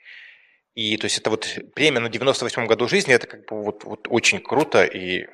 [0.75, 4.07] И то есть это вот премия на 98 году жизни, это как бы вот, вот
[4.11, 5.27] очень круто, и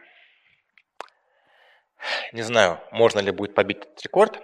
[2.33, 4.41] не знаю, можно ли будет побить этот рекорд,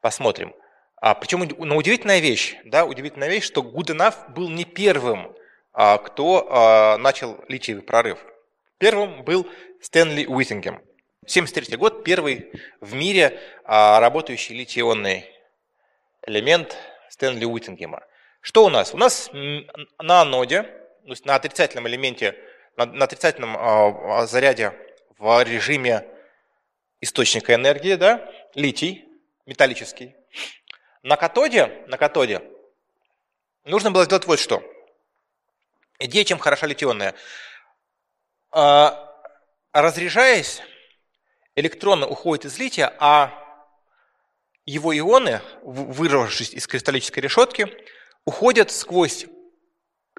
[0.00, 0.54] посмотрим.
[0.96, 5.34] А, причем, ну, удивительная вещь, да, удивительная вещь, что Enough был не первым, а,
[5.76, 8.18] кто а, начал литиевый прорыв.
[8.78, 9.46] Первым был
[9.82, 10.76] Стэнли Уиттингем.
[11.24, 15.26] 1973 год, первый в мире а, работающий литий-ионный
[16.26, 16.76] элемент
[17.10, 18.02] Стэнли Уиттингема.
[18.40, 18.94] Что у нас?
[18.94, 22.34] У нас на аноде, то есть на отрицательном элементе,
[22.76, 24.72] на, отрицательном заряде
[25.18, 26.06] в режиме
[27.00, 29.04] источника энергии, да, литий,
[29.44, 30.14] металлический.
[31.02, 32.42] На катоде, на катоде
[33.64, 34.62] нужно было сделать вот что.
[35.98, 37.14] Идея, чем хороша литионная.
[38.54, 38.90] Э,
[39.72, 40.62] разряжаясь,
[41.54, 43.32] электроны уходят из лития, а
[44.64, 47.68] его ионы, вырвавшись из кристаллической решетки,
[48.24, 49.26] уходят сквозь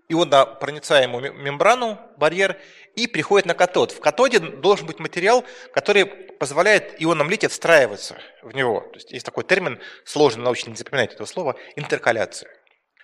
[0.10, 2.58] ионопроницаемую мембрану, барьер,
[2.96, 3.92] и приходят на катод.
[3.92, 8.82] В катоде должен быть материал, который позволяет ионам лития встраиваться в него.
[8.82, 12.50] То есть есть такой термин, сложный научно не запоминать этого слова, интеркаляция.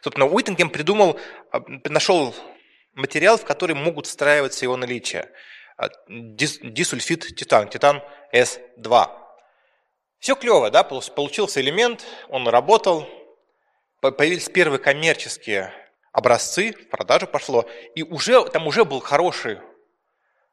[0.02, 1.20] Собственно, Уиттингем придумал,
[1.52, 2.34] а, нашел
[2.94, 5.30] материал, в который могут встраиваться ионы лития.
[5.78, 8.02] А, дисульфид титан, титан
[8.34, 9.10] С2.
[10.20, 13.08] Все клево, да, получился элемент, он работал,
[14.00, 15.74] появились первые коммерческие
[16.14, 19.60] образцы, в продажу пошло, и уже, там уже был хороший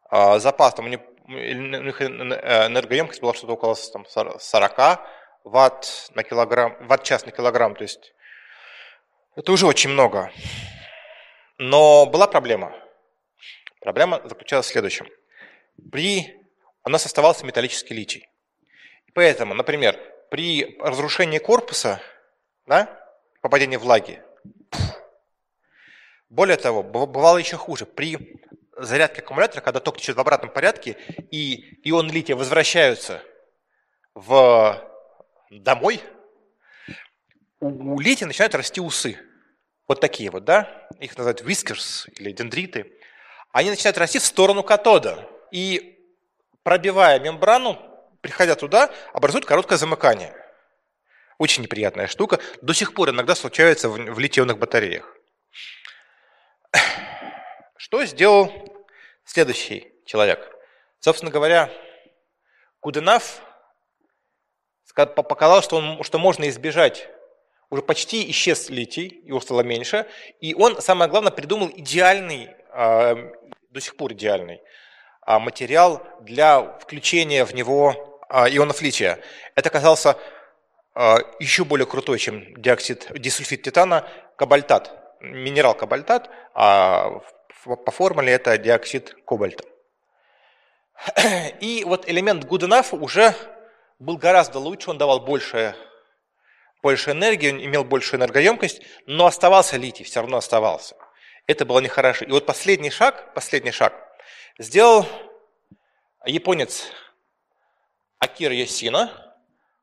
[0.08, 5.00] а, запас, там у них, энергоемкость была что-то около там, 40
[5.44, 8.12] ватт на килограмм, ватт-час на килограмм, то есть
[9.36, 10.32] это уже очень много.
[11.62, 12.74] Но была проблема.
[13.82, 15.06] Проблема заключалась в следующем.
[15.92, 16.34] При...
[16.84, 18.30] У нас оставался металлический литий.
[19.12, 22.00] Поэтому, например, при разрушении корпуса,
[22.64, 22.88] да,
[23.42, 24.22] попадение влаги.
[26.30, 27.84] Более того, бывало еще хуже.
[27.84, 28.40] При
[28.78, 30.96] зарядке аккумулятора, когда ток течет в обратном порядке,
[31.30, 33.22] и ионы лития возвращаются
[34.14, 34.82] в
[35.50, 36.00] домой,
[37.60, 39.18] у лития начинают расти усы.
[39.90, 40.86] Вот такие вот, да?
[41.00, 42.96] Их называют whiskers или дендриты.
[43.50, 45.28] Они начинают расти в сторону катода.
[45.50, 45.98] И
[46.62, 47.76] пробивая мембрану,
[48.20, 50.32] приходя туда, образуют короткое замыкание.
[51.38, 52.38] Очень неприятная штука.
[52.62, 55.12] До сих пор иногда случается в, в литионных батареях.
[57.76, 58.48] Что сделал
[59.24, 60.56] следующий человек?
[61.00, 61.68] Собственно говоря,
[62.78, 63.42] Куденав
[64.94, 67.08] показал, что, он, что можно избежать
[67.70, 70.06] уже почти исчез литий, его стало меньше,
[70.40, 73.32] и он, самое главное, придумал идеальный, э,
[73.70, 74.60] до сих пор идеальный
[75.26, 79.20] э, материал для включения в него э, ионов лития.
[79.54, 80.16] Это оказался
[80.94, 84.96] а, еще более крутой, чем диоксид, дисульфид титана, кабальтат.
[85.20, 87.20] Минерал кабальтат, а
[87.64, 89.64] по формуле это диоксид кобальта.
[91.60, 93.34] И вот элемент good enough уже
[93.98, 95.76] был гораздо лучше, он давал больше,
[96.82, 100.96] больше энергии, он имел большую энергоемкость, но оставался литий, все равно оставался.
[101.46, 102.24] Это было нехорошо.
[102.24, 103.94] И вот последний шаг, последний шаг
[104.58, 105.06] сделал
[106.24, 106.86] японец
[108.18, 109.10] Акира Йосина,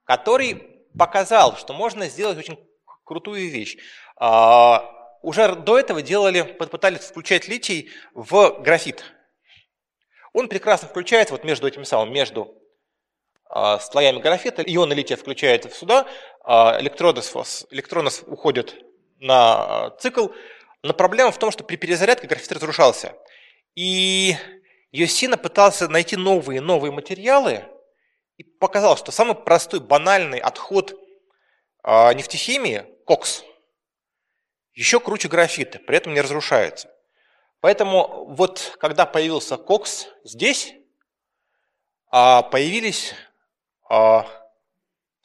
[0.04, 2.60] который показал, что можно сделать очень
[3.04, 3.78] крутую вещь.
[4.16, 9.04] А, уже до этого делали, пытались включать литий в графит.
[10.34, 12.56] Он прекрасно включается вот между этим самым, между
[13.50, 14.62] а, слоями графита.
[14.62, 16.08] Ионы лития включаются сюда,
[16.50, 18.74] а, электроны уходят
[19.20, 20.30] на цикл.
[20.82, 23.16] Но проблема в том, что при перезарядке графит разрушался.
[23.76, 24.38] И
[24.92, 27.66] Йосина пытался найти новые новые материалы,
[28.38, 30.94] и показал, что самый простой, банальный отход
[31.84, 33.44] э, нефтехимии, кокс,
[34.74, 36.90] еще круче графита, при этом не разрушается.
[37.60, 40.74] Поэтому вот когда появился кокс здесь,
[42.10, 43.14] а появились,
[43.90, 44.26] а,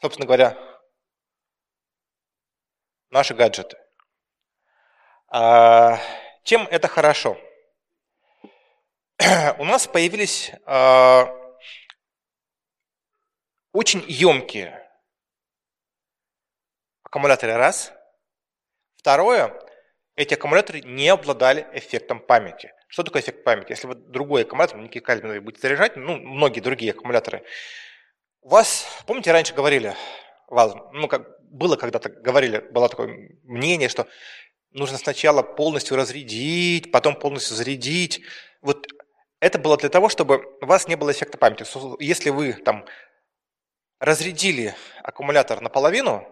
[0.01, 0.72] собственно говоря,
[3.12, 3.77] наши гаджеты.
[5.29, 5.98] А,
[6.42, 7.38] чем это хорошо?
[9.59, 10.51] У нас появились
[13.72, 14.90] очень емкие
[17.05, 17.92] аккумуляторы раз.
[18.96, 19.53] Второе,
[20.16, 22.72] эти аккумуляторы не обладали эффектом памяти.
[22.88, 23.70] Что такое эффект памяти?
[23.70, 27.44] Если вы другой аккумулятор, никель кадмиевый, будете заряжать, ну, многие другие аккумуляторы,
[28.42, 29.94] у вас, помните, раньше говорили,
[30.48, 34.09] ну, как было когда-то, говорили, было такое мнение, что
[34.71, 38.23] нужно сначала полностью разрядить, потом полностью зарядить.
[38.62, 38.87] Вот
[39.41, 41.65] это было для того, чтобы у вас не было эффекта памяти.
[42.03, 42.87] Если вы там
[44.01, 46.27] разрядили аккумулятор наполовину,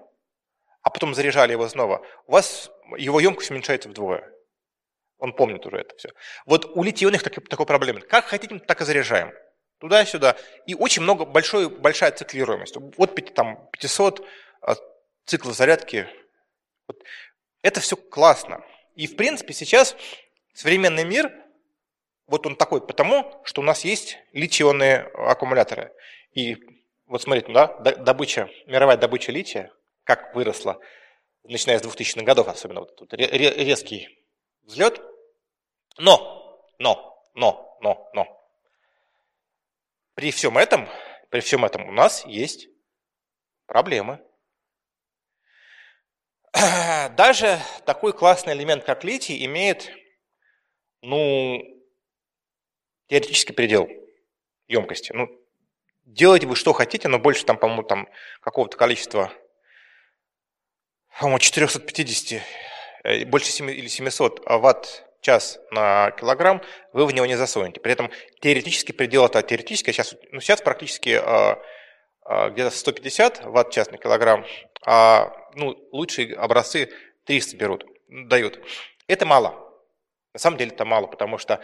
[0.82, 4.28] а потом заряжали его снова, у вас его емкость уменьшается вдвое.
[5.18, 6.08] Он помнит уже это все.
[6.46, 8.00] Вот у них такой, такой проблемы.
[8.00, 9.32] Как хотим, так и заряжаем.
[9.78, 10.36] Туда-сюда.
[10.66, 12.76] И очень много, большой, большая циклируемость.
[12.96, 14.26] Вот там 500
[15.24, 16.08] а, циклов зарядки.
[16.86, 17.02] Вот.
[17.62, 18.64] Это все классно.
[18.94, 19.96] И в принципе сейчас
[20.52, 21.32] современный мир,
[22.26, 25.92] вот он такой потому, что у нас есть литионные аккумуляторы.
[26.32, 26.56] И
[27.06, 29.72] вот смотрите, да, добыча, мировая добыча лития,
[30.04, 30.78] как выросла,
[31.42, 34.08] начиная с 2000-х годов, особенно вот тут резкий
[34.62, 35.00] взлет.
[35.98, 38.40] Но, но, но, но, но.
[40.14, 40.88] При всем этом,
[41.30, 42.68] при всем этом у нас есть
[43.66, 44.24] проблемы.
[47.16, 49.90] Даже такой классный элемент, как литий, имеет,
[51.02, 51.62] ну,
[53.08, 53.88] теоретический предел
[54.68, 55.12] емкости.
[55.12, 55.28] Ну,
[56.04, 58.08] делайте вы что хотите, но больше там, по-моему, там
[58.40, 59.32] какого-то количества,
[61.18, 62.42] по-моему, 450,
[63.04, 67.80] э, больше 7 или 700 ватт час на килограмм, вы в него не засунете.
[67.80, 68.10] При этом
[68.40, 71.62] теоретический предел это теоретически, сейчас, ну, сейчас практически а,
[72.24, 74.46] а, где-то 150 ватт час на килограмм,
[74.86, 76.90] а ну, лучшие образцы
[77.24, 78.60] 300 берут, дают.
[79.06, 79.54] Это мало.
[80.32, 81.60] На самом деле это мало, потому что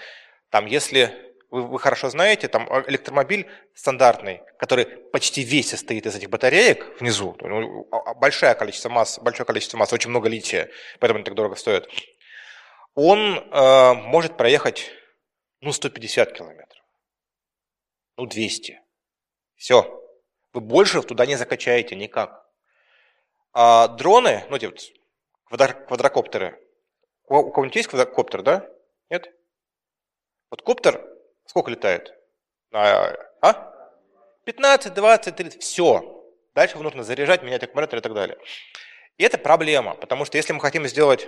[0.51, 1.14] там, если
[1.51, 7.37] вы, вы хорошо знаете, там электромобиль стандартный, который почти весь состоит из этих батареек внизу,
[7.40, 11.35] ну, а, а, большое количество масс, большое количество масс, очень много лития, поэтому они так
[11.35, 11.88] дорого стоят,
[12.94, 14.90] он э, может проехать
[15.61, 16.83] ну, 150 километров,
[18.16, 18.81] ну, 200.
[19.57, 20.03] Все.
[20.53, 22.45] Вы больше туда не закачаете никак.
[23.59, 24.92] А дроны, ну, вот
[25.88, 26.61] квадрокоптеры,
[27.25, 28.69] у, кого-нибудь есть квадрокоптер, да?
[29.09, 29.35] Нет?
[30.51, 31.03] Вот коптер
[31.47, 32.12] Сколько летает?
[32.71, 33.73] А?
[34.45, 36.23] 15, 20, 30, все.
[36.55, 38.37] Дальше его нужно заряжать, менять аккумулятор и так далее.
[39.16, 41.27] И это проблема, потому что если мы хотим сделать,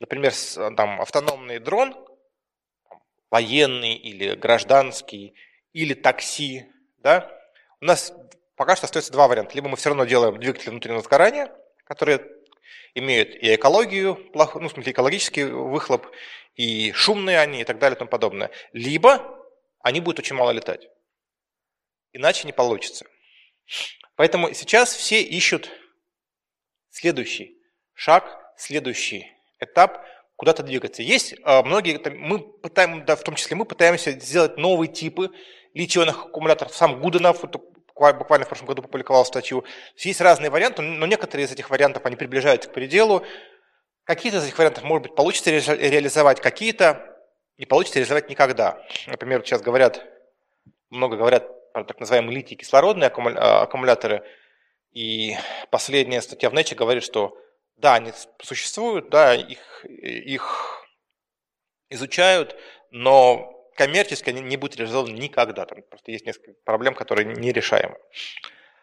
[0.00, 0.32] например,
[0.76, 1.94] там, автономный дрон,
[3.30, 5.36] военный или гражданский,
[5.72, 6.66] или такси,
[6.98, 7.30] да,
[7.80, 8.12] у нас
[8.56, 9.54] пока что остается два варианта.
[9.54, 11.52] Либо мы все равно делаем двигатели внутреннего сгорания,
[11.84, 12.20] которые
[12.94, 16.06] имеют и экологию, ну, в смысле, экологический выхлоп,
[16.54, 18.50] и шумные они, и так далее, и тому подобное.
[18.72, 19.38] Либо
[19.80, 20.88] они будут очень мало летать.
[22.12, 23.06] Иначе не получится.
[24.16, 25.70] Поэтому сейчас все ищут
[26.90, 27.58] следующий
[27.94, 30.04] шаг, следующий этап,
[30.36, 31.02] куда-то двигаться.
[31.02, 35.30] Есть а, многие, мы пытаем, да, в том числе мы пытаемся сделать новые типы
[35.72, 36.74] литионных аккумуляторов.
[36.74, 37.44] Сам Гуденов
[38.12, 39.64] буквально в прошлом году публиковал статью.
[39.96, 43.24] Есть разные варианты, но некоторые из этих вариантов, они приближаются к пределу.
[44.04, 47.12] Какие-то из этих вариантов, может быть, получится реализовать, какие-то
[47.58, 48.84] не получится реализовать никогда.
[49.06, 50.04] Например, сейчас говорят,
[50.90, 54.24] много говорят про так называемые литий кислородные а, аккумуляторы,
[54.92, 55.36] и
[55.70, 57.38] последняя статья в Nature говорит, что
[57.76, 58.12] да, они
[58.42, 60.86] существуют, да, их, их
[61.88, 62.56] изучают,
[62.90, 65.64] но коммерчески они не будут реализованы никогда.
[65.66, 67.96] Там просто есть несколько проблем, которые нерешаемы.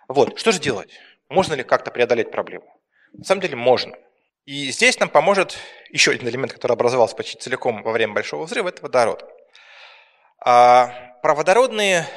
[0.08, 0.90] Вот, что же делать?
[1.30, 2.66] Можно ли как-то преодолеть проблему?
[3.14, 3.96] На самом деле можно.
[4.46, 5.58] И здесь нам поможет
[5.92, 9.24] еще один элемент, который образовался почти целиком во время Большого взрыва, это водород.
[10.44, 10.88] А
[11.22, 12.08] про водородные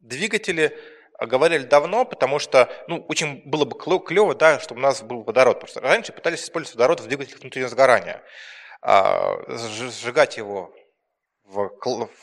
[0.00, 0.78] двигатели
[1.20, 5.64] говорили давно, потому что ну, очень было бы клево, да, чтобы у нас был водород.
[5.68, 8.22] Что раньше пытались использовать водород в двигателях внутреннего сгорания.
[8.80, 10.74] А, сжигать его
[11.52, 11.70] в,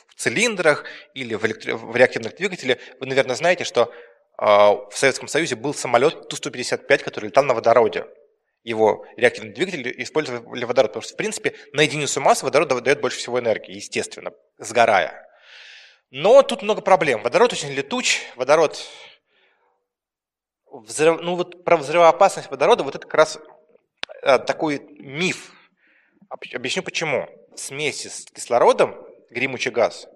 [0.08, 1.76] в цилиндрах или в, электро...
[1.76, 2.80] в реактивных двигателях.
[3.00, 3.94] Вы, наверное, знаете, что
[4.38, 8.06] а, в Советском Союзе был самолет Ту-155, который летал на водороде
[8.64, 13.18] его реактивный двигатель использовали водород, потому что, в принципе, на единицу массы водород дает больше
[13.18, 15.26] всего энергии, естественно, сгорая.
[16.12, 17.22] Но тут много проблем.
[17.22, 18.80] Водород очень летуч, водород...
[20.72, 23.40] Взрыв, ну вот про взрывоопасность водорода, вот это как раз
[24.22, 25.52] э, такой миф.
[26.30, 27.28] Объясню почему.
[27.56, 28.96] Смеси с кислородом,
[29.30, 30.08] гремучий газ,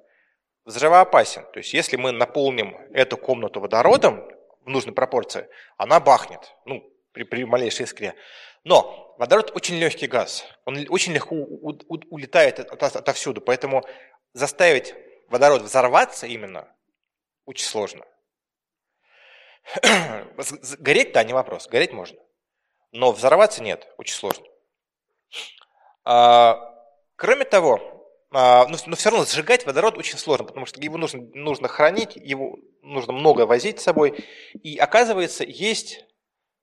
[0.65, 1.43] взрывоопасен.
[1.51, 4.27] То есть если мы наполним эту комнату водородом
[4.61, 6.55] в нужной пропорции, она бахнет.
[6.65, 8.15] Ну, при, при малейшей искре.
[8.63, 13.83] Но водород очень легкий газ, он очень легко у, у, улетает от, от, отовсюду, поэтому
[14.33, 14.95] заставить
[15.27, 16.73] водород взорваться именно
[17.45, 18.05] очень сложно.
[20.79, 22.19] Гореть, да, не вопрос, гореть можно.
[22.91, 24.45] Но взорваться нет, очень сложно.
[26.03, 26.75] А,
[27.15, 27.92] кроме того,
[28.33, 32.57] но, но все равно сжигать водород очень сложно, потому что его нужно, нужно хранить, его
[32.81, 34.25] нужно много возить с собой.
[34.53, 36.05] И оказывается, есть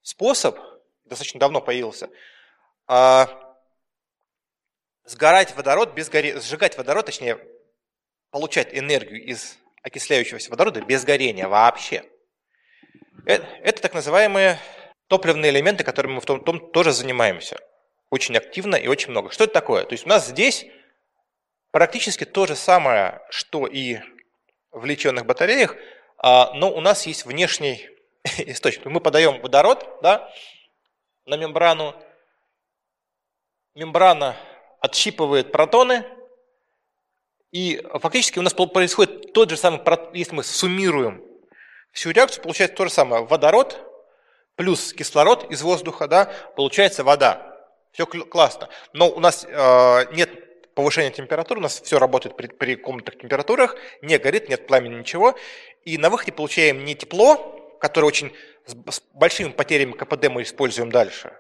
[0.03, 0.59] способ,
[1.05, 2.11] достаточно давно появился,
[2.89, 3.29] а,
[5.05, 6.41] сгорать водород без горе...
[6.41, 7.39] сжигать водород, точнее,
[8.31, 12.03] получать энергию из окисляющегося водорода без горения вообще.
[13.27, 14.59] Это, это так называемые
[15.07, 17.61] топливные элементы, которыми мы в том, том тоже занимаемся.
[18.11, 19.31] Очень активно и очень много.
[19.31, 19.85] Что это такое?
[19.85, 20.67] То есть у нас здесь
[21.71, 23.99] практически то же самое, что и
[24.71, 25.77] в литионных батареях,
[26.19, 27.89] а, но у нас есть внешний
[28.39, 28.85] источник.
[28.87, 30.33] Мы подаем водород да,
[31.27, 31.95] на мембрану,
[33.75, 34.37] мембрана
[34.81, 36.05] отщипывает протоны,
[37.53, 39.81] и фактически у нас происходит тот же самый,
[40.17, 41.25] если мы суммируем
[41.93, 43.25] всю реакцию, получается то же самое.
[43.25, 43.87] Водород
[44.55, 47.47] плюс кислород из воздуха, да, получается вода.
[47.93, 48.69] Все классно.
[48.93, 50.31] Но у нас э, нет
[50.81, 55.37] повышения температуры, у нас все работает при, при комнатных температурах, не горит, нет пламени, ничего.
[55.85, 58.33] И на выходе получаем не тепло, которое очень
[58.67, 61.33] с, с большими потерями КПД мы используем дальше,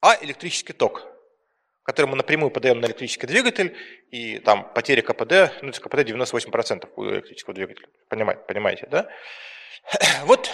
[0.00, 1.06] а электрический ток
[1.84, 3.76] который мы напрямую подаем на электрический двигатель,
[4.10, 7.88] и там потери КПД, ну, КПД 98% у электрического двигателя.
[8.08, 9.08] Понимаете, понимаете, да?
[10.24, 10.50] Вот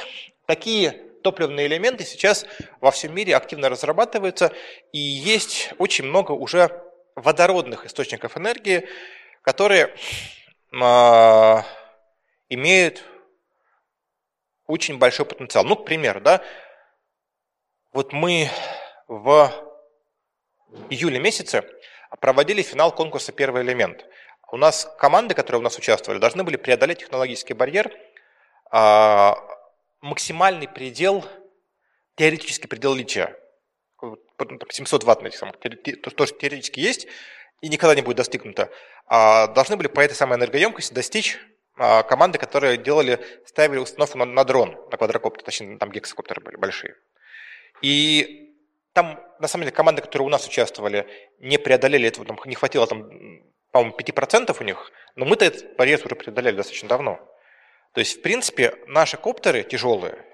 [0.46, 0.90] такие
[1.22, 2.46] топливные элементы сейчас
[2.80, 4.52] во всем мире активно разрабатываются,
[4.92, 6.82] и есть очень много уже
[7.20, 8.88] водородных источников энергии,
[9.42, 9.94] которые
[10.72, 11.62] э,
[12.48, 13.04] имеют
[14.66, 15.64] очень большой потенциал.
[15.64, 16.42] Ну, к примеру, да,
[17.92, 18.48] вот мы
[19.08, 19.52] в
[20.88, 21.64] июле месяце
[22.20, 24.06] проводили финал конкурса «Первый элемент».
[24.52, 27.92] У нас команды, которые у нас участвовали, должны были преодолеть технологический барьер,
[28.70, 29.36] а,
[30.00, 31.24] максимальный предел,
[32.16, 33.36] теоретический предел лития.
[34.70, 37.06] 700 ватт на этих самых, тоже теоретически есть,
[37.60, 38.70] и никогда не будет достигнуто.
[39.06, 41.38] А, должны были по этой самой энергоемкости достичь
[41.76, 46.56] а, команды, которые делали, ставили установку на, на дрон, на квадрокоптер, точнее, там гексакоптеры были
[46.56, 46.96] большие.
[47.82, 48.54] И
[48.92, 51.06] там, на самом деле, команды, которые у нас участвовали,
[51.38, 53.04] не преодолели этого, там, не хватило, там,
[53.70, 57.20] по-моему, 5% у них, но мы-то этот барьер уже преодолели достаточно давно.
[57.92, 60.24] То есть, в принципе, наши коптеры тяжелые,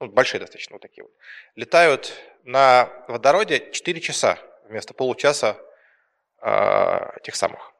[0.00, 1.12] ну, большие достаточно вот такие вот,
[1.54, 5.58] летают на водороде 4 часа вместо получаса
[6.42, 7.72] э, тех самых.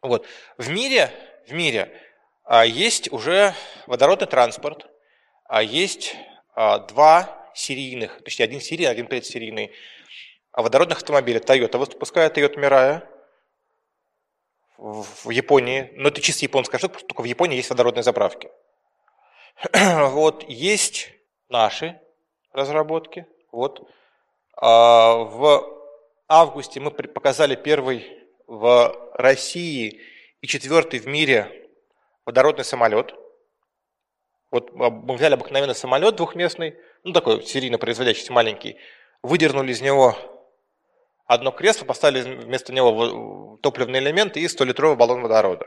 [0.00, 0.26] Вот.
[0.56, 1.10] В мире,
[1.46, 2.00] в мире
[2.46, 3.54] э, есть уже
[3.86, 4.86] водородный транспорт,
[5.44, 6.16] а есть
[6.56, 9.72] э, два серийных, то есть один серийный, один предсерийный,
[10.52, 13.06] а водородных автомобилей Toyota выпускает Toyota Mirai
[14.78, 18.50] в Японии, но это чисто японская штука, только в Японии есть водородные заправки.
[20.10, 21.10] Вот есть
[21.48, 22.00] наши
[22.52, 23.26] разработки.
[23.50, 23.88] Вот.
[24.56, 25.64] А в
[26.28, 28.06] августе мы показали первый
[28.46, 30.00] в России
[30.40, 31.68] и четвертый в мире
[32.26, 33.14] водородный самолет.
[34.50, 38.76] Вот мы взяли обыкновенный самолет двухместный, ну такой серийно производящийся маленький,
[39.22, 40.14] выдернули из него
[41.26, 45.66] одно кресло, поставили вместо него топливный элемент и 100-литровый баллон водорода.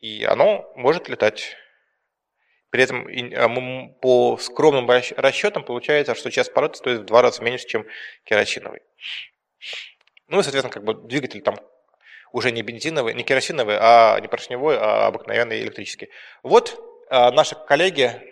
[0.00, 1.56] И оно может летать.
[2.72, 7.66] При этом а, по скромным расчетам получается, что час полета стоит в два раза меньше,
[7.68, 7.86] чем
[8.24, 8.80] керосиновый.
[10.28, 11.56] Ну и, соответственно, как бы двигатель там
[12.32, 16.08] уже не бензиновый, не керосиновый, а не поршневой, а обыкновенный электрический.
[16.42, 18.22] Вот а, наши коллеги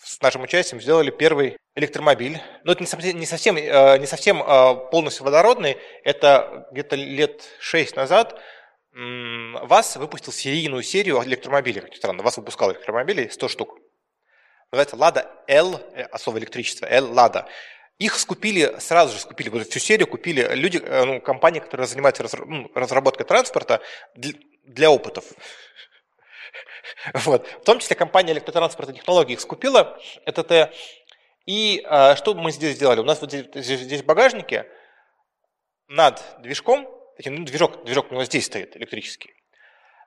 [0.00, 2.40] с нашим участием сделали первый электромобиль.
[2.62, 5.78] Но это не совсем, не совсем, э, не совсем э, полностью водородный.
[6.04, 8.40] Это где-то лет шесть назад
[8.94, 11.80] ВАЗ выпустил серийную серию электромобилей.
[11.80, 13.78] Как странно, ВАЗ выпускал электромобилей 100 штук.
[14.70, 15.80] Называется «Лада L»,
[16.10, 17.48] а слово электричество, L, «Лада».
[17.98, 22.70] Их скупили, сразу же скупили, вот всю серию купили люди, ну, компании, которые занимаются ну,
[22.74, 23.80] разработкой транспорта
[24.14, 24.32] для,
[24.64, 25.24] для опытов.
[27.12, 27.46] Вот.
[27.46, 30.74] В том числе компания электротранспорта технологий их скупила, ЭТТ.
[31.46, 33.00] И а, что мы здесь сделали?
[33.00, 34.66] У нас вот здесь, здесь в багажнике
[35.88, 36.88] над движком,
[37.24, 39.34] ну, движок, движок у нас здесь стоит электрический,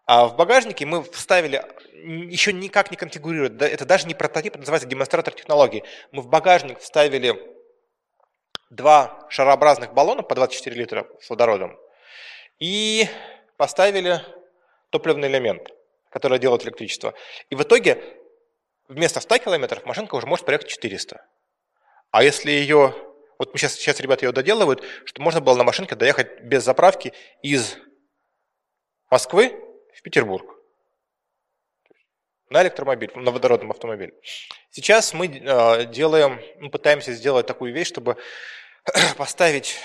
[0.05, 4.87] а в багажнике мы вставили, еще никак не конфигурирует, это даже не прототип, это называется
[4.87, 5.83] демонстратор технологии.
[6.11, 7.35] Мы в багажник вставили
[8.69, 11.77] два шарообразных баллона по 24 литра с водородом
[12.59, 13.07] и
[13.57, 14.21] поставили
[14.89, 15.69] топливный элемент
[16.09, 17.13] которая делает электричество.
[17.49, 18.03] И в итоге
[18.87, 21.23] вместо 100 километров машинка уже может проехать 400.
[22.11, 22.95] А если ее...
[23.39, 27.77] Вот сейчас, сейчас ребята ее доделывают, что можно было на машинке доехать без заправки из
[29.09, 29.53] Москвы
[29.93, 30.55] в Петербург.
[32.49, 34.13] На электромобиль, на водородном автомобиле.
[34.71, 38.15] Сейчас мы э, делаем, мы пытаемся сделать такую вещь, чтобы
[39.17, 39.75] поставить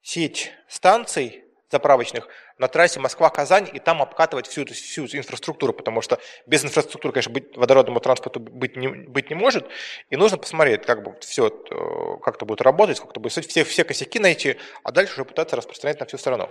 [0.00, 6.64] сеть станций заправочных на трассе Москва-Казань и там обкатывать всю, всю инфраструктуру, потому что без
[6.64, 9.66] инфраструктуры, конечно, быть, водородному транспорту быть не, быть не может,
[10.10, 14.18] и нужно посмотреть, как бы все э, как-то будет работать, сколько-то будет все, все косяки
[14.18, 16.48] найти, а дальше уже пытаться распространять на всю страну.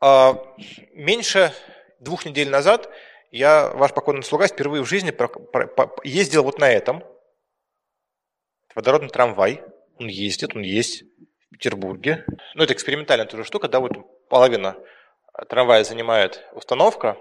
[0.00, 0.42] А,
[0.92, 1.52] меньше
[2.00, 2.90] двух недель назад
[3.30, 5.12] я, ваш покойный слуга, впервые в жизни
[6.06, 7.04] ездил вот на этом,
[8.74, 9.62] водородный трамвай,
[9.98, 12.24] он ездит, он есть в Петербурге.
[12.54, 13.92] Ну, это экспериментальная тоже штука, да, вот
[14.28, 14.76] половина
[15.48, 17.16] трамвая занимает установка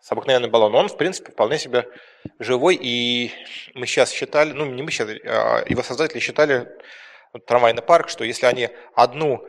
[0.00, 0.80] с обыкновенным баллоном.
[0.80, 1.88] Он, в принципе, вполне себе
[2.38, 2.78] живой.
[2.80, 3.32] И
[3.74, 6.68] мы сейчас считали, ну не мы сейчас, а его создатели считали,
[7.32, 9.46] вот, трамвайный парк, что если они одну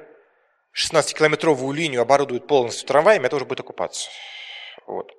[0.76, 4.12] 16-километровую линию оборудуют полностью трамваями, это уже будет оккупация.
[4.86, 5.12] Вот.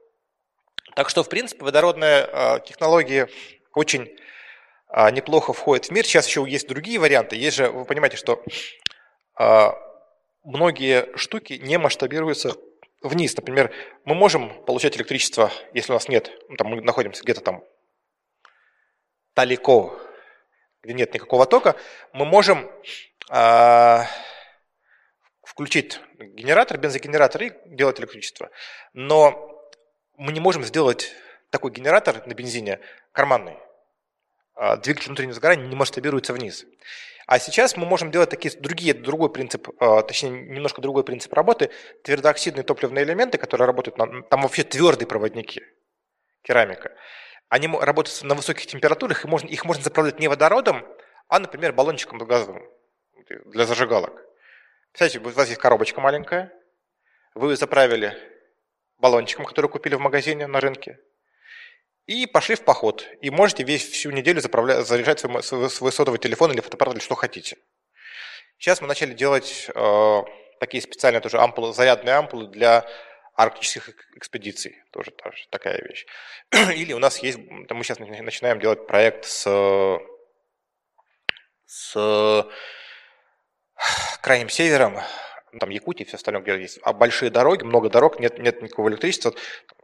[0.94, 3.28] Так что, в принципе, водородная э, технология
[3.74, 4.08] очень
[4.94, 6.04] э, неплохо входит в мир.
[6.04, 7.36] Сейчас еще есть другие варианты.
[7.36, 8.42] Есть же, вы понимаете, что
[9.38, 9.68] э,
[10.44, 12.56] многие штуки не масштабируются
[13.02, 13.36] вниз.
[13.36, 13.72] Например,
[14.04, 17.64] мы можем получать электричество, если у нас нет, ну, там, мы находимся где-то там
[19.34, 19.98] далеко,
[20.82, 21.76] где нет никакого тока,
[22.12, 22.70] мы можем
[23.30, 23.98] э,
[25.42, 28.50] включить генератор, бензогенератор и делать электричество.
[28.92, 29.70] Но
[30.16, 31.12] мы не можем сделать
[31.50, 32.80] такой генератор на бензине
[33.12, 33.56] карманный.
[34.54, 36.66] А, двигатель внутреннего сгорания не масштабируется вниз.
[37.26, 41.70] А сейчас мы можем делать такие другие, другой принцип, а, точнее, немножко другой принцип работы.
[42.04, 45.62] Твердооксидные топливные элементы, которые работают, на, там вообще твердые проводники,
[46.42, 46.92] керамика,
[47.48, 50.86] они работают на высоких температурах, и можно, их можно заправлять не водородом,
[51.28, 52.62] а, например, баллончиком газовым
[53.46, 54.20] для зажигалок.
[54.90, 56.52] Представляете, у вас есть коробочка маленькая,
[57.34, 58.16] вы ее заправили
[58.98, 60.98] баллончиком, который купили в магазине на рынке,
[62.06, 63.06] и пошли в поход.
[63.20, 67.02] И можете весь всю неделю заправлять, заряжать свой, свой, свой сотовый телефон или фотоаппарат, или
[67.02, 67.56] что хотите.
[68.58, 70.22] Сейчас мы начали делать э,
[70.60, 72.86] такие специальные тоже ампулы, зарядные ампулы для
[73.34, 74.82] арктических экспедиций.
[74.92, 76.06] Тоже, тоже такая вещь.
[76.52, 79.98] Или у нас есть, мы сейчас начинаем делать проект с,
[81.66, 82.46] с
[84.20, 85.00] крайним севером,
[85.58, 89.34] там Якутии, все остальное, где есть а большие дороги, много дорог, нет, нет никакого электричества,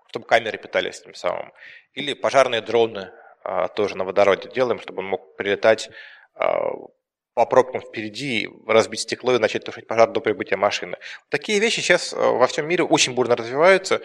[0.09, 1.53] чтобы камеры питались тем самым.
[1.93, 3.13] Или пожарные дроны
[3.45, 5.91] а, тоже на водороде делаем, чтобы он мог прилетать
[6.35, 6.71] а,
[7.35, 10.97] по пробкам впереди, разбить стекло и начать тушить пожар до прибытия машины.
[11.29, 14.01] Такие вещи сейчас а, во всем мире очень бурно развиваются.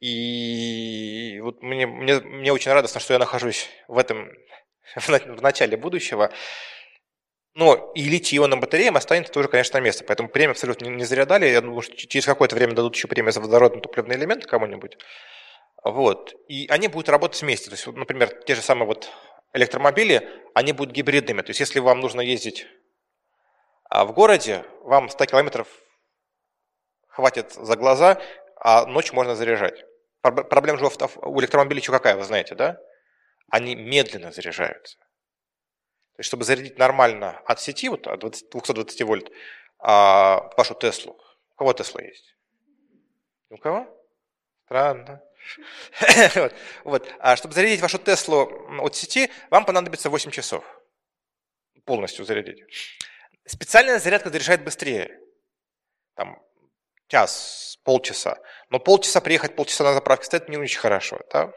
[0.00, 4.30] И вот мне, мне, мне очень радостно, что я нахожусь в этом
[4.96, 6.32] в начале будущего.
[7.54, 10.04] Но и литий-ионным батареям останется тоже, конечно, место.
[10.04, 11.46] Поэтому премию абсолютно не зря дали.
[11.46, 14.98] Я думаю, что через какое-то время дадут еще премию за водородный топливный элемент кому-нибудь.
[15.82, 16.34] Вот.
[16.48, 17.70] И они будут работать вместе.
[17.70, 19.10] То есть, например, те же самые вот
[19.52, 21.42] электромобили, они будут гибридными.
[21.42, 22.66] То есть, если вам нужно ездить
[23.88, 25.66] а, в городе, вам 100 километров
[27.08, 28.20] хватит за глаза,
[28.56, 29.84] а ночью можно заряжать.
[30.22, 32.78] Проблема же у электромобилей еще какая, вы знаете, да?
[33.50, 34.98] Они медленно заряжаются.
[36.20, 39.30] Есть, чтобы зарядить нормально от сети, вот от 20, 220 вольт,
[39.78, 41.18] а, вашу Теслу.
[41.52, 42.36] У кого Тесла есть?
[43.48, 43.86] У кого?
[44.66, 45.22] Странно.
[46.34, 46.54] вот.
[46.84, 47.14] вот.
[47.20, 50.62] А чтобы зарядить вашу Теслу от сети, вам понадобится 8 часов.
[51.86, 52.62] Полностью зарядить.
[53.46, 55.18] Специальная зарядка заряжает быстрее.
[56.16, 56.38] Там
[57.08, 58.38] час, полчаса.
[58.68, 61.18] Но полчаса приехать, полчаса на заправке стоять не очень хорошо.
[61.32, 61.50] Да?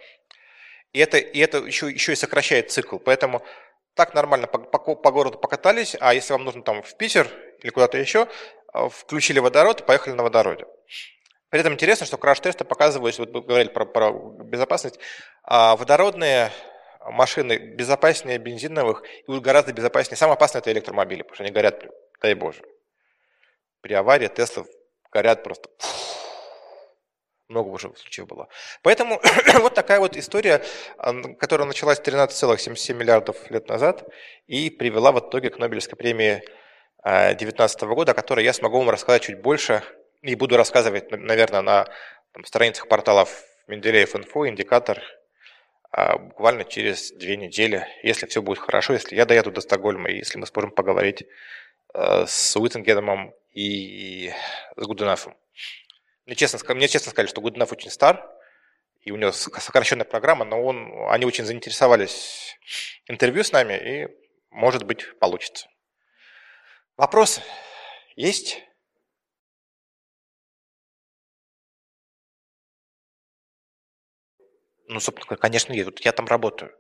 [0.94, 2.98] И это, и это еще, еще и сокращает цикл.
[2.98, 3.44] Поэтому
[3.96, 7.28] так нормально по, по, по городу покатались, а если вам нужно там в Питер
[7.60, 8.28] или куда-то еще,
[8.74, 10.66] э, включили водород и поехали на водороде.
[11.50, 15.00] При этом интересно, что краш-тесты показывают, вот говорили про, про безопасность,
[15.44, 16.52] а водородные
[17.06, 20.18] машины безопаснее бензиновых и гораздо безопаснее.
[20.18, 21.84] Самое опасное это электромобили, потому что они горят,
[22.22, 22.64] дай боже.
[23.82, 24.66] При аварии Тесла
[25.12, 25.70] горят просто...
[25.78, 26.03] Фу,
[27.54, 28.48] много уже случаев было.
[28.82, 29.22] Поэтому
[29.62, 30.62] вот такая вот история,
[31.40, 34.04] которая началась 13,77 миллиардов лет назад
[34.48, 36.44] и привела в итоге к Нобелевской премии
[37.04, 39.84] 2019 года, о которой я смогу вам рассказать чуть больше
[40.22, 41.86] и буду рассказывать, наверное, на
[42.32, 45.02] там, страницах порталов Менделеев Инфо, Индикатор,
[45.92, 50.18] а, буквально через две недели, если все будет хорошо, если я доеду до Стокгольма, и
[50.18, 51.24] если мы сможем поговорить
[51.94, 54.32] э, с Уиттенгедомом и
[54.76, 55.36] с Гуденафом.
[56.26, 58.30] Мне честно, мне честно сказали, что Гуденов очень стар,
[59.02, 62.58] и у него сокращенная программа, но он, они очень заинтересовались
[63.08, 64.08] интервью с нами, и,
[64.50, 65.68] может быть, получится.
[66.96, 67.42] Вопросы
[68.16, 68.62] есть?
[74.88, 76.06] Ну, собственно, конечно, есть.
[76.06, 76.72] Я там работаю.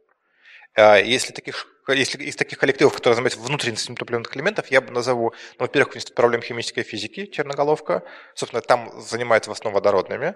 [0.76, 5.34] А, если, таких, если из таких коллективов, которые занимаются внутренностью топливных элементов, я бы назову,
[5.60, 8.04] ну, во-первых, Институт проблем химической физики, Черноголовка,
[8.36, 10.36] собственно, там занимается в основном водородными.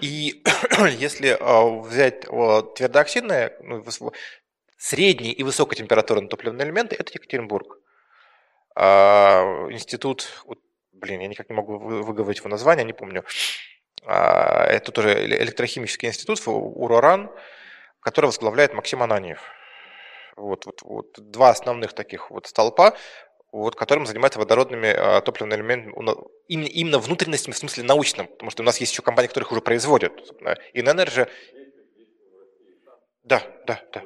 [0.00, 0.42] И
[0.98, 3.84] если а, взять твердооксидные, ну,
[4.76, 7.78] средние и высокотемпературные топливные элементы, это Екатеринбург.
[8.74, 10.44] А, институт,
[10.92, 13.24] блин, я никак не могу выговорить его название, не помню.
[14.04, 17.30] Это тоже электрохимический институт, УРОРАН,
[18.00, 19.40] который возглавляет Максим Ананьев.
[20.36, 22.96] Вот, вот, вот два основных таких вот столпа.
[23.52, 25.94] вот, которым занимается водородными а, топливными элементами,
[26.48, 29.52] именно, именно внутренностями в смысле научном, потому что у нас есть еще компании, которые их
[29.52, 30.12] уже производят.
[30.74, 31.28] InEnergy...
[33.24, 34.02] Да, да, да.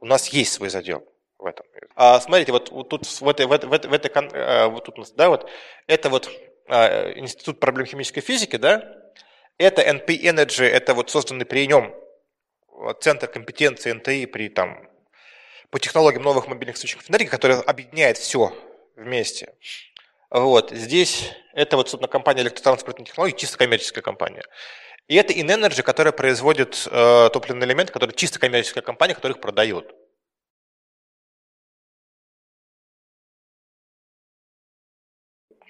[0.00, 1.04] У нас есть свой задел
[1.38, 1.66] в этом.
[1.96, 4.84] А, смотрите, вот, вот тут в этой, в этой, в этой, в этой а, вот
[4.84, 5.48] тут, да, вот
[5.86, 6.30] это вот
[6.68, 8.94] а, Институт проблем химической физики, да,
[9.58, 11.94] это NP Energy, это вот созданный при нем
[13.00, 14.88] центр компетенции НТИ при там
[15.70, 18.52] по технологиям новых мобильных источников энергии, который объединяет все
[18.96, 19.54] вместе.
[20.30, 20.70] Вот.
[20.70, 24.44] Здесь это вот, собственно, компания электротранспортной технологии, чисто коммерческая компания.
[25.08, 29.92] И это InEnergy, которая производит э, топливные элементы, которые чисто коммерческая компания, которая их продает.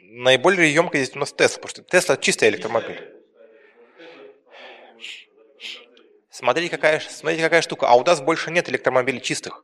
[0.03, 3.20] Наиболее емкая здесь у нас Tesla, потому что Tesla чистый электромобиль.
[6.41, 7.87] Смотрите какая, смотрите, какая штука.
[7.87, 9.63] А у нас больше нет электромобилей чистых.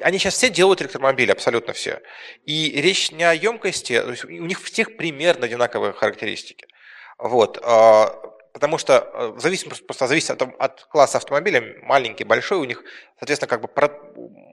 [0.00, 2.00] Они сейчас все делают электромобили, абсолютно все.
[2.44, 6.64] И речь не о емкости, у них всех примерно одинаковые характеристики.
[7.18, 7.58] Вот.
[7.64, 8.14] А,
[8.52, 12.84] потому что э, зависит, просто зависит от, от класса автомобиля, маленький, большой, у них,
[13.18, 13.68] соответственно, как бы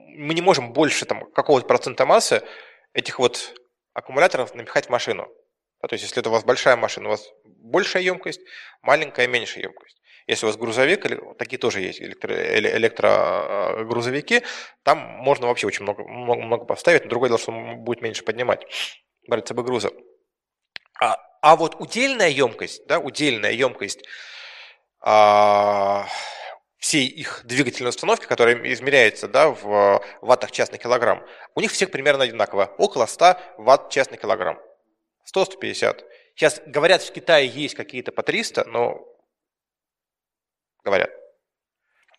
[0.08, 2.42] мы не можем больше там, какого-то процента массы
[2.94, 3.54] этих вот
[3.94, 5.28] аккумуляторов напихать в машину.
[5.80, 8.40] Да, то есть, если это у вас большая машина, у вас большая емкость,
[8.82, 9.99] маленькая меньшая емкость.
[10.26, 11.06] Если у вас грузовик,
[11.38, 14.42] такие тоже есть электро, электрогрузовики, а,
[14.82, 18.24] там можно вообще очень много, много, много поставить, но другое дело, что он будет меньше
[18.24, 18.66] поднимать,
[19.26, 19.90] брать с собой груза.
[21.00, 24.04] А, а вот удельная емкость, да, удельная емкость
[25.00, 26.06] а,
[26.78, 31.90] всей их двигательной установки, которая измеряется да, в ваттах час на килограмм, у них всех
[31.90, 34.58] примерно одинаково, около 100 ватт час на килограмм.
[35.34, 36.04] 100-150.
[36.34, 39.06] Сейчас говорят, в Китае есть какие-то по 300, но
[40.84, 41.10] говорят.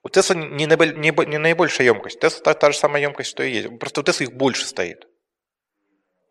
[0.04, 2.20] У Тесла не, не, не наибольшая емкость.
[2.20, 3.80] Тесла та, та же самая емкость, что и есть.
[3.80, 5.02] Просто у Тесла их больше стоит.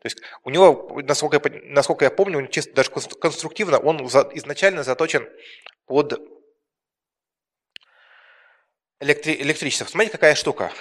[0.00, 4.82] То есть у него, насколько я, насколько я помню, чисто даже конструктивно, он за, изначально
[4.82, 5.28] заточен
[5.86, 6.18] под
[8.98, 9.84] электри, электричество.
[9.84, 10.72] Смотрите, какая штука.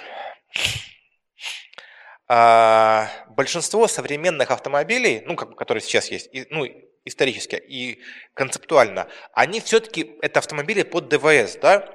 [2.28, 6.64] А, большинство современных автомобилей, ну, как, которые сейчас есть, и, ну,
[7.04, 8.00] исторически и
[8.34, 11.88] концептуально, они все-таки, это автомобили под ДВС, да?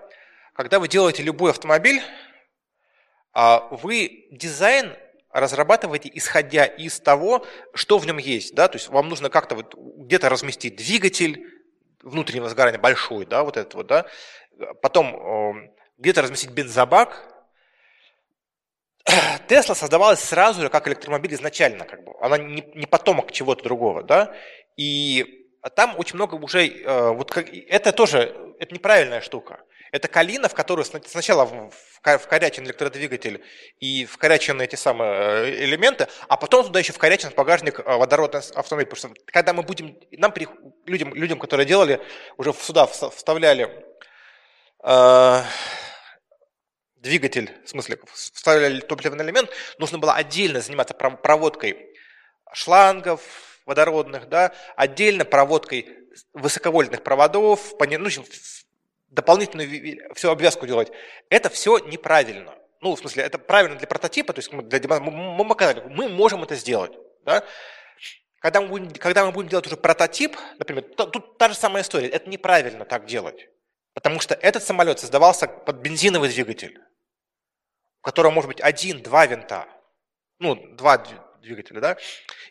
[0.53, 2.01] Когда вы делаете любой автомобиль,
[3.33, 4.95] а, вы дизайн
[5.29, 9.75] разрабатываете, исходя из того, что в нем есть, да, то есть вам нужно как-то вот
[9.75, 11.45] где-то разместить двигатель
[12.01, 14.05] внутреннего сгорания большой, да, вот этот вот, да,
[14.81, 17.35] потом где-то разместить бензобак,
[19.47, 22.13] Тесла создавалась сразу же как электромобиль изначально, как бы.
[22.21, 24.33] она не, не потомок чего-то другого, да,
[24.77, 25.45] и
[25.75, 29.63] там очень много уже, э, вот это тоже, это неправильная штука.
[29.91, 31.71] Это калина, в которую сначала
[32.01, 33.41] вкорячен электродвигатель
[33.79, 38.41] и вкорячены эти самые э, элементы, а потом туда еще вкорячен в багажник э, водородный
[38.55, 38.87] автомобиль.
[38.87, 40.33] Потому что когда мы будем, нам,
[40.85, 42.01] людям, людям которые делали,
[42.37, 43.85] уже сюда вставляли
[44.83, 45.41] э,
[46.97, 51.77] двигатель, в смысле, вставляли топливный элемент, нужно было отдельно заниматься проводкой
[52.51, 53.21] шлангов
[53.65, 55.87] водородных, да, отдельно проводкой
[56.33, 58.25] высоковольтных проводов, ну,
[59.09, 60.91] дополнительную всю обвязку делать.
[61.29, 62.55] Это все неправильно.
[62.81, 65.43] Ну, в смысле, это правильно для прототипа, то есть мы, для, мы, мы,
[65.89, 66.91] мы можем это сделать.
[67.23, 67.43] Да?
[68.39, 71.83] Когда, мы будем, когда мы будем делать уже прототип, например, то, тут та же самая
[71.83, 72.09] история.
[72.09, 73.49] Это неправильно так делать.
[73.93, 76.79] Потому что этот самолет создавался под бензиновый двигатель
[78.05, 79.67] у которого может быть один-два винта,
[80.37, 81.03] ну, два
[81.45, 81.97] двигателя, да,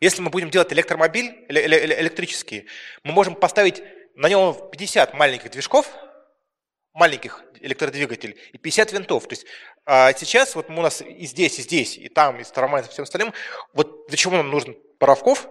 [0.01, 2.67] если мы будем делать электромобиль, электрический,
[3.03, 3.83] мы можем поставить
[4.15, 5.93] на нем 50 маленьких движков,
[6.93, 9.27] маленьких электродвигателей и 50 винтов.
[9.27, 9.47] То есть
[9.85, 13.03] а сейчас вот у нас и здесь, и здесь, и там, и с и всем
[13.03, 13.35] остальным,
[13.73, 15.49] вот для чего нам нужен Боровков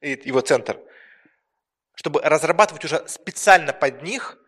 [0.00, 0.80] и его центр,
[1.94, 4.38] чтобы разрабатывать уже специально под них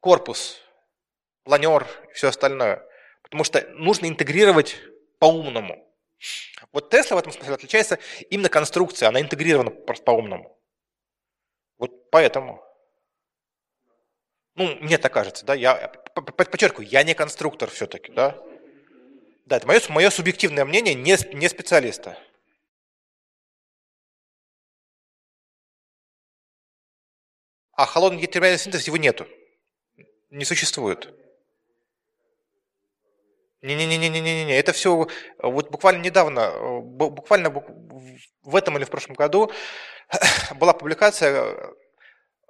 [0.00, 0.60] корпус
[1.44, 2.86] планер и все остальное.
[3.22, 4.76] Потому что нужно интегрировать
[5.20, 5.86] по-умному.
[6.72, 7.98] Вот Тесла в этом смысле отличается
[8.30, 10.58] именно конструкция, она интегрирована просто по-умному.
[11.78, 12.62] Вот поэтому.
[14.56, 18.36] Ну, мне так кажется, да, я подчеркиваю, я не конструктор все-таки, да.
[19.46, 22.18] Да, это мое, мое субъективное мнение, не, не специалиста.
[27.72, 29.26] А холодный терминальный синтез его нету.
[30.28, 31.14] Не существует.
[33.62, 35.06] Не-не-не-не-не-не, это все
[35.38, 39.52] вот буквально недавно, буквально в этом или в прошлом году
[40.56, 41.74] была публикация,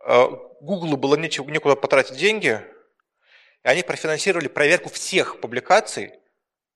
[0.06, 0.26] э,
[0.60, 2.64] Google было нечего, некуда потратить деньги,
[3.64, 6.12] и они профинансировали проверку всех публикаций,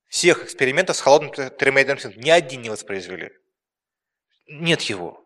[0.08, 3.32] всех экспериментов с холодным термоядерным синтезом ни один не воспроизвели.
[4.48, 5.24] Нет его.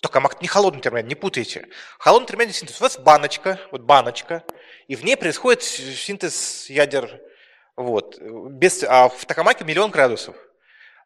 [0.00, 1.68] Токамак не холодный термоядерный, не путайте.
[1.98, 2.80] Холодный термоядерный синтез.
[2.80, 4.44] У вас баночка, вот баночка,
[4.88, 7.20] и в ней происходит синтез ядер.
[7.76, 8.18] Вот.
[8.20, 10.36] Без, а в токамаке миллион градусов.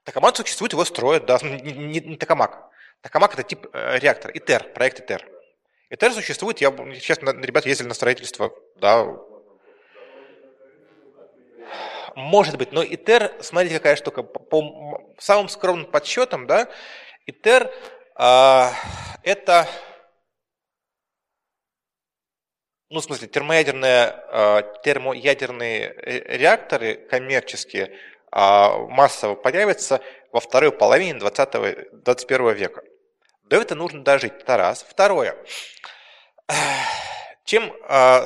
[0.05, 2.71] Токамак существует, его строят, да, не, не, не токамак.
[3.03, 5.27] Токамак это тип э, реактора, ИТЕР, проект ИТЕР.
[5.91, 9.07] ИТЕР существует, я сейчас ребята ездили на строительство, да,
[12.19, 16.69] может быть, но ИТЕР, смотрите, какая штука, по, по самым скромным подсчетам, да,
[17.27, 17.73] ИТЕР
[18.17, 18.73] а,
[19.23, 19.69] это,
[22.91, 25.95] ну, в смысле, термоядерные, а, термоядерные
[26.27, 27.93] реакторы коммерческие
[28.31, 30.01] а, массово появятся
[30.33, 32.83] во второй половине 20 21 века.
[33.45, 34.33] До этого нужно дожить.
[34.41, 34.85] Это раз.
[34.89, 35.37] Второе.
[37.45, 37.73] Чем,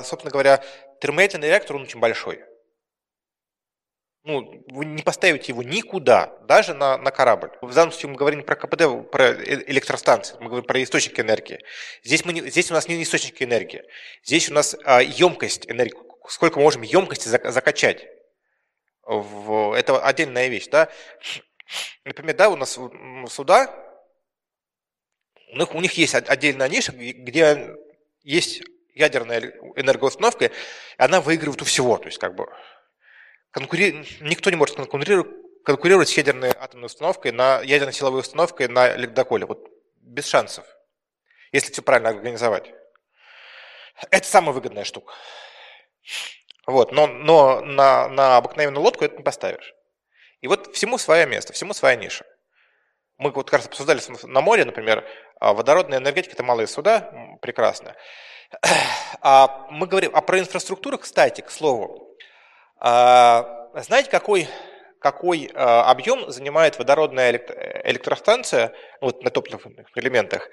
[0.03, 0.65] собственно говоря,
[1.01, 2.43] термоядерный реактор, он очень большой
[4.25, 7.51] ну, вы не поставите его никуда, даже на, на корабль.
[7.61, 11.61] В данном случае мы говорим про КПД, про э, электростанции, мы говорим про источник энергии.
[12.05, 13.83] Здесь, мы не, здесь у нас не источник энергии,
[14.23, 15.97] здесь у нас а, емкость энергии,
[16.29, 18.07] сколько мы можем емкости закачать.
[19.05, 20.89] В, это отдельная вещь, да.
[22.05, 22.79] Например, да, у нас
[23.29, 23.75] суда,
[25.53, 27.75] у них, у них есть отдельная ниша, где
[28.23, 28.63] есть
[28.95, 30.51] ядерная энергоустановка, и
[30.97, 31.97] она выигрывает у всего.
[31.99, 32.47] То есть, как бы,
[33.53, 34.05] конкури...
[34.21, 35.31] никто не может конкурировать,
[35.65, 39.47] конкурировать с ядерной атомной установкой, на ядерной силовой установкой на ледоколе.
[39.47, 39.69] Вот
[40.01, 40.67] без шансов,
[41.53, 42.73] если все правильно организовать.
[44.11, 45.15] Это самая выгодная штука.
[46.67, 49.75] Вот, но, но на, на обыкновенную лодку это не поставишь.
[50.41, 52.27] И вот всему свое место, всему своя ниша.
[53.19, 55.07] Мы вот как раз обсуждали на море, например,
[55.39, 57.95] а, водородная энергетика– это малые суда, прекрасно.
[59.25, 62.12] А мы говорим, а про инфраструктуру, кстати, к слову,
[62.83, 64.49] знаете, какой,
[64.99, 67.31] какой а, объем занимает водородная
[67.85, 69.67] электростанция вот, на топливных
[69.97, 70.49] элементах,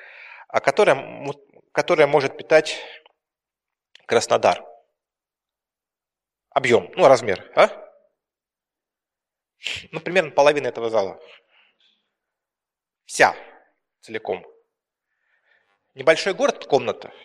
[0.47, 1.25] а которая,
[1.71, 2.77] которая может питать
[4.05, 4.63] Краснодар?
[6.51, 7.69] Объем, ну, размер, а?
[9.91, 11.19] Ну, примерно половина этого зала.
[13.05, 13.35] Вся,
[14.01, 14.45] целиком.
[15.95, 17.11] Небольшой город, комната–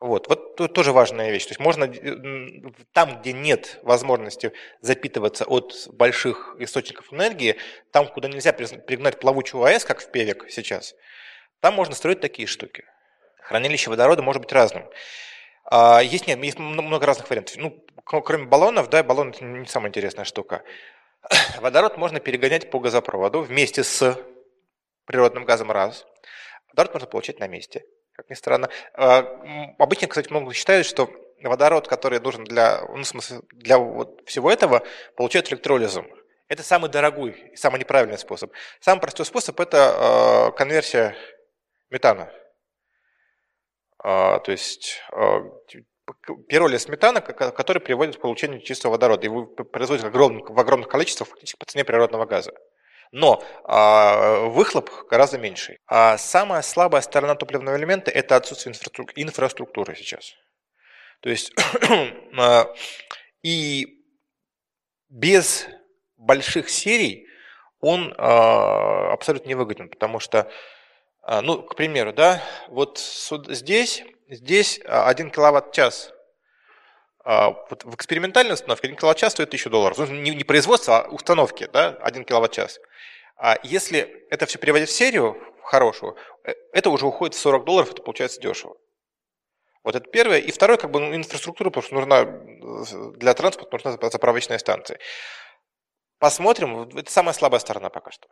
[0.00, 1.44] вот, вот тоже важная вещь.
[1.44, 7.56] То есть можно э, там, где нет возможности запитываться от больших источников энергии,
[7.92, 10.94] там, куда нельзя пригнать плавучую АЭС, как в Певек сейчас,
[11.60, 12.84] там можно строить такие штуки.
[13.42, 14.88] Хранилище водорода может быть разным.
[15.64, 17.56] А, есть, нет, есть много разных вариантов.
[17.58, 20.64] Ну, кроме баллонов, да, баллон это не самая интересная штука.
[21.60, 24.18] Водород можно перегонять по газопроводу вместе с
[25.04, 26.06] природным газом раз.
[26.68, 27.84] Водород можно получать на месте
[28.20, 28.68] как ни странно.
[28.94, 29.18] А,
[29.78, 31.10] обычно, кстати, много считают, что
[31.42, 34.82] водород, который нужен для, ну, в смысле, для вот всего этого,
[35.16, 36.06] получают электролизом.
[36.48, 38.52] Это самый дорогой и самый неправильный способ.
[38.80, 41.16] Самый простой способ– это э, конверсия
[41.88, 42.30] метана.
[44.04, 45.40] Э, то есть э,
[46.48, 49.24] пиролиз метана, который приводит к получению чистого водорода.
[49.24, 52.52] И вы производите в огромных количествах фактически по цене природного газа
[53.12, 55.78] но а, выхлоп гораздо меньше.
[55.86, 58.74] А самая слабая сторона топливного элемента– это отсутствие
[59.16, 60.34] инфраструктуры сейчас.
[61.20, 61.52] То есть
[62.38, 62.72] а,
[63.42, 64.04] и
[65.08, 65.66] без
[66.16, 67.26] больших серий
[67.80, 70.50] он а, абсолютно невыгоден, потому что,
[71.22, 72.98] а, ну, к примеру, да, вот
[73.48, 76.12] здесь, здесь 1 киловатт-час
[77.70, 79.98] вот в экспериментальной установке 1 киловатт-час стоит 1000 долларов.
[79.98, 82.80] Ну, не, не производство, а установки, да, 1 киловатт-час.
[83.36, 87.64] А если это все переводить в серию, в хорошую, э, это уже уходит в 40
[87.64, 88.76] долларов, это получается дешево.
[89.84, 90.38] Вот это первое.
[90.38, 94.98] И второе, как бы ну, инфраструктура, потому что нужна э, для транспорта нужна заправочная станция.
[96.18, 98.28] Посмотрим, это самая слабая сторона пока что.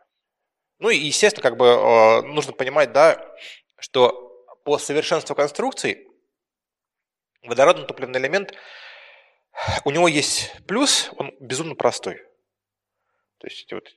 [0.79, 3.25] Ну и, естественно, как бы э, нужно понимать, да,
[3.79, 4.29] что
[4.63, 6.05] по совершенству конструкции
[7.43, 8.53] водородный топливный элемент,
[9.85, 12.15] у него есть плюс, он безумно простой.
[13.39, 13.89] То есть вот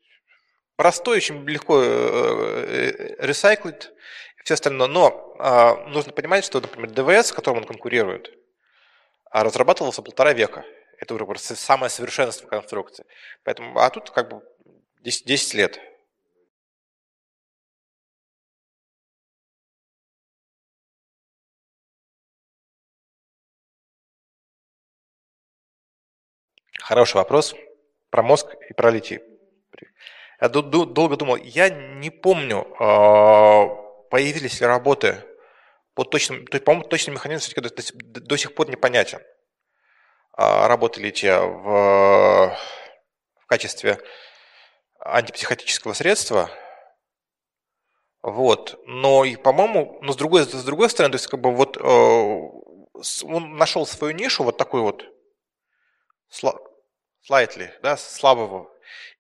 [0.77, 1.83] простой, очень легко
[3.19, 3.91] ресайклить,
[4.45, 4.89] все остальное.
[4.89, 8.33] Но а, нужно понимать, что, например, ДВС, с которым он конкурирует,
[9.31, 10.65] а, разрабатывался полтора века.
[10.99, 13.05] Это уже самое совершенство конструкции.
[13.45, 14.43] Поэтому, а тут как бы
[15.01, 15.81] 10, 10 лет.
[26.83, 27.55] Хороший вопрос
[28.11, 29.21] про мозг и про литий.
[30.41, 33.67] Я долго думал, я не помню, а,
[34.11, 35.23] появились ли работы
[35.95, 39.21] по точным, то есть, по-моему, точный механизм до, до, до сих пор непонятен.
[40.33, 42.57] а, работы лития в,
[43.39, 44.01] в качестве
[44.99, 46.51] антипсихотического средства.
[48.23, 48.81] Вот.
[48.87, 51.81] Но и, по-моему, но с другой, с другой стороны, то есть, как бы вот э,
[51.81, 55.05] он нашел свою нишу, вот такой вот
[57.29, 58.71] slightly, да, слабого.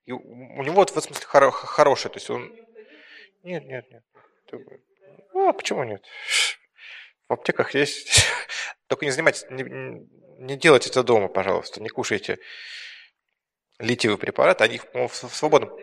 [0.05, 2.53] И у него вот в этом смысле хоро, хороший, то есть он...
[3.43, 4.05] Нет, нет, нет.
[5.33, 6.05] Ну, а почему нет?
[7.29, 8.25] В аптеках есть.
[8.89, 9.65] Только не занимайтесь, не,
[10.39, 12.39] не делайте это дома, пожалуйста, не кушайте
[13.79, 15.77] литиевые препараты, они в свободном...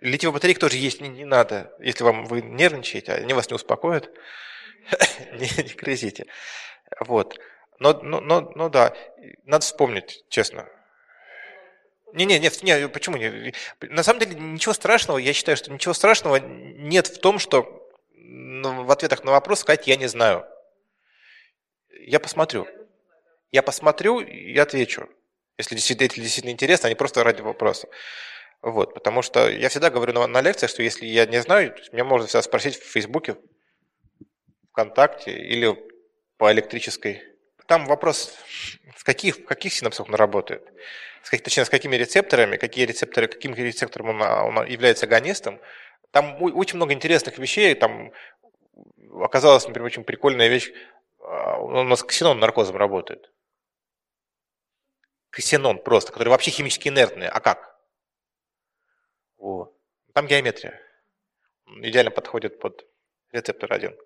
[0.00, 1.74] Литиевый батарейк тоже есть не, не надо.
[1.78, 4.10] Если вам вы нервничаете, они вас не успокоят,
[5.32, 6.24] не, не грызите.
[7.00, 7.38] Вот.
[7.78, 8.96] Но, но, но, но да,
[9.44, 10.66] надо вспомнить, честно.
[12.12, 13.52] Не, не, нет, не, почему не?
[13.80, 18.90] На самом деле ничего страшного, я считаю, что ничего страшного нет в том, что в
[18.90, 20.46] ответах на вопрос сказать «я не знаю».
[22.00, 22.66] Я посмотрю.
[23.52, 25.08] Я посмотрю и отвечу.
[25.58, 27.88] Если действительно, если действительно интересно, а не просто ради вопроса.
[28.62, 32.04] Вот, потому что я всегда говорю на, на лекциях, что если я не знаю, меня
[32.04, 33.36] можно всегда спросить в Фейсбуке,
[34.70, 35.76] ВКонтакте или
[36.36, 37.22] по электрической.
[37.66, 38.34] Там вопрос,
[38.96, 40.66] в каких, в каких синапсах он работает,
[41.22, 45.60] с точнее, с какими рецепторами, какие рецепторы, каким рецептором он, он является агонистом.
[46.10, 48.12] Там очень много интересных вещей, там
[49.22, 50.72] оказалась, например, очень прикольная вещь,
[51.20, 53.30] а, у нас ксенон наркозом работает.
[55.30, 57.28] Ксенон просто, который вообще химически инертный.
[57.28, 57.78] А как?
[59.36, 59.76] Вот.
[60.12, 60.80] Там геометрия.
[61.66, 62.84] Идеально подходит под
[63.30, 63.96] рецептор один.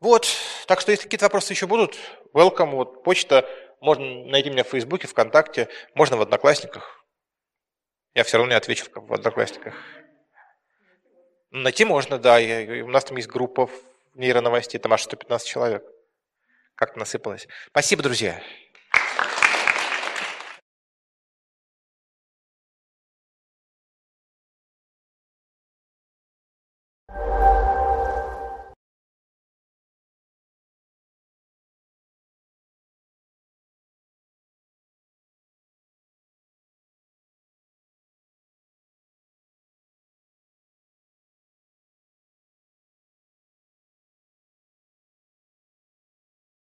[0.00, 0.26] Вот,
[0.66, 1.96] так что если какие-то вопросы еще будут,
[2.34, 3.48] welcome, вот почта,
[3.84, 7.04] можно найти меня в Фейсбуке, ВКонтакте, можно в Одноклассниках.
[8.14, 9.74] Я все равно не отвечу в Одноклассниках.
[11.50, 12.38] Найти можно, да.
[12.38, 13.68] У нас там есть группа
[14.14, 15.84] нейроновостей, там аж 115 человек.
[16.74, 17.46] Как-то насыпалось.
[17.66, 18.42] Спасибо, друзья.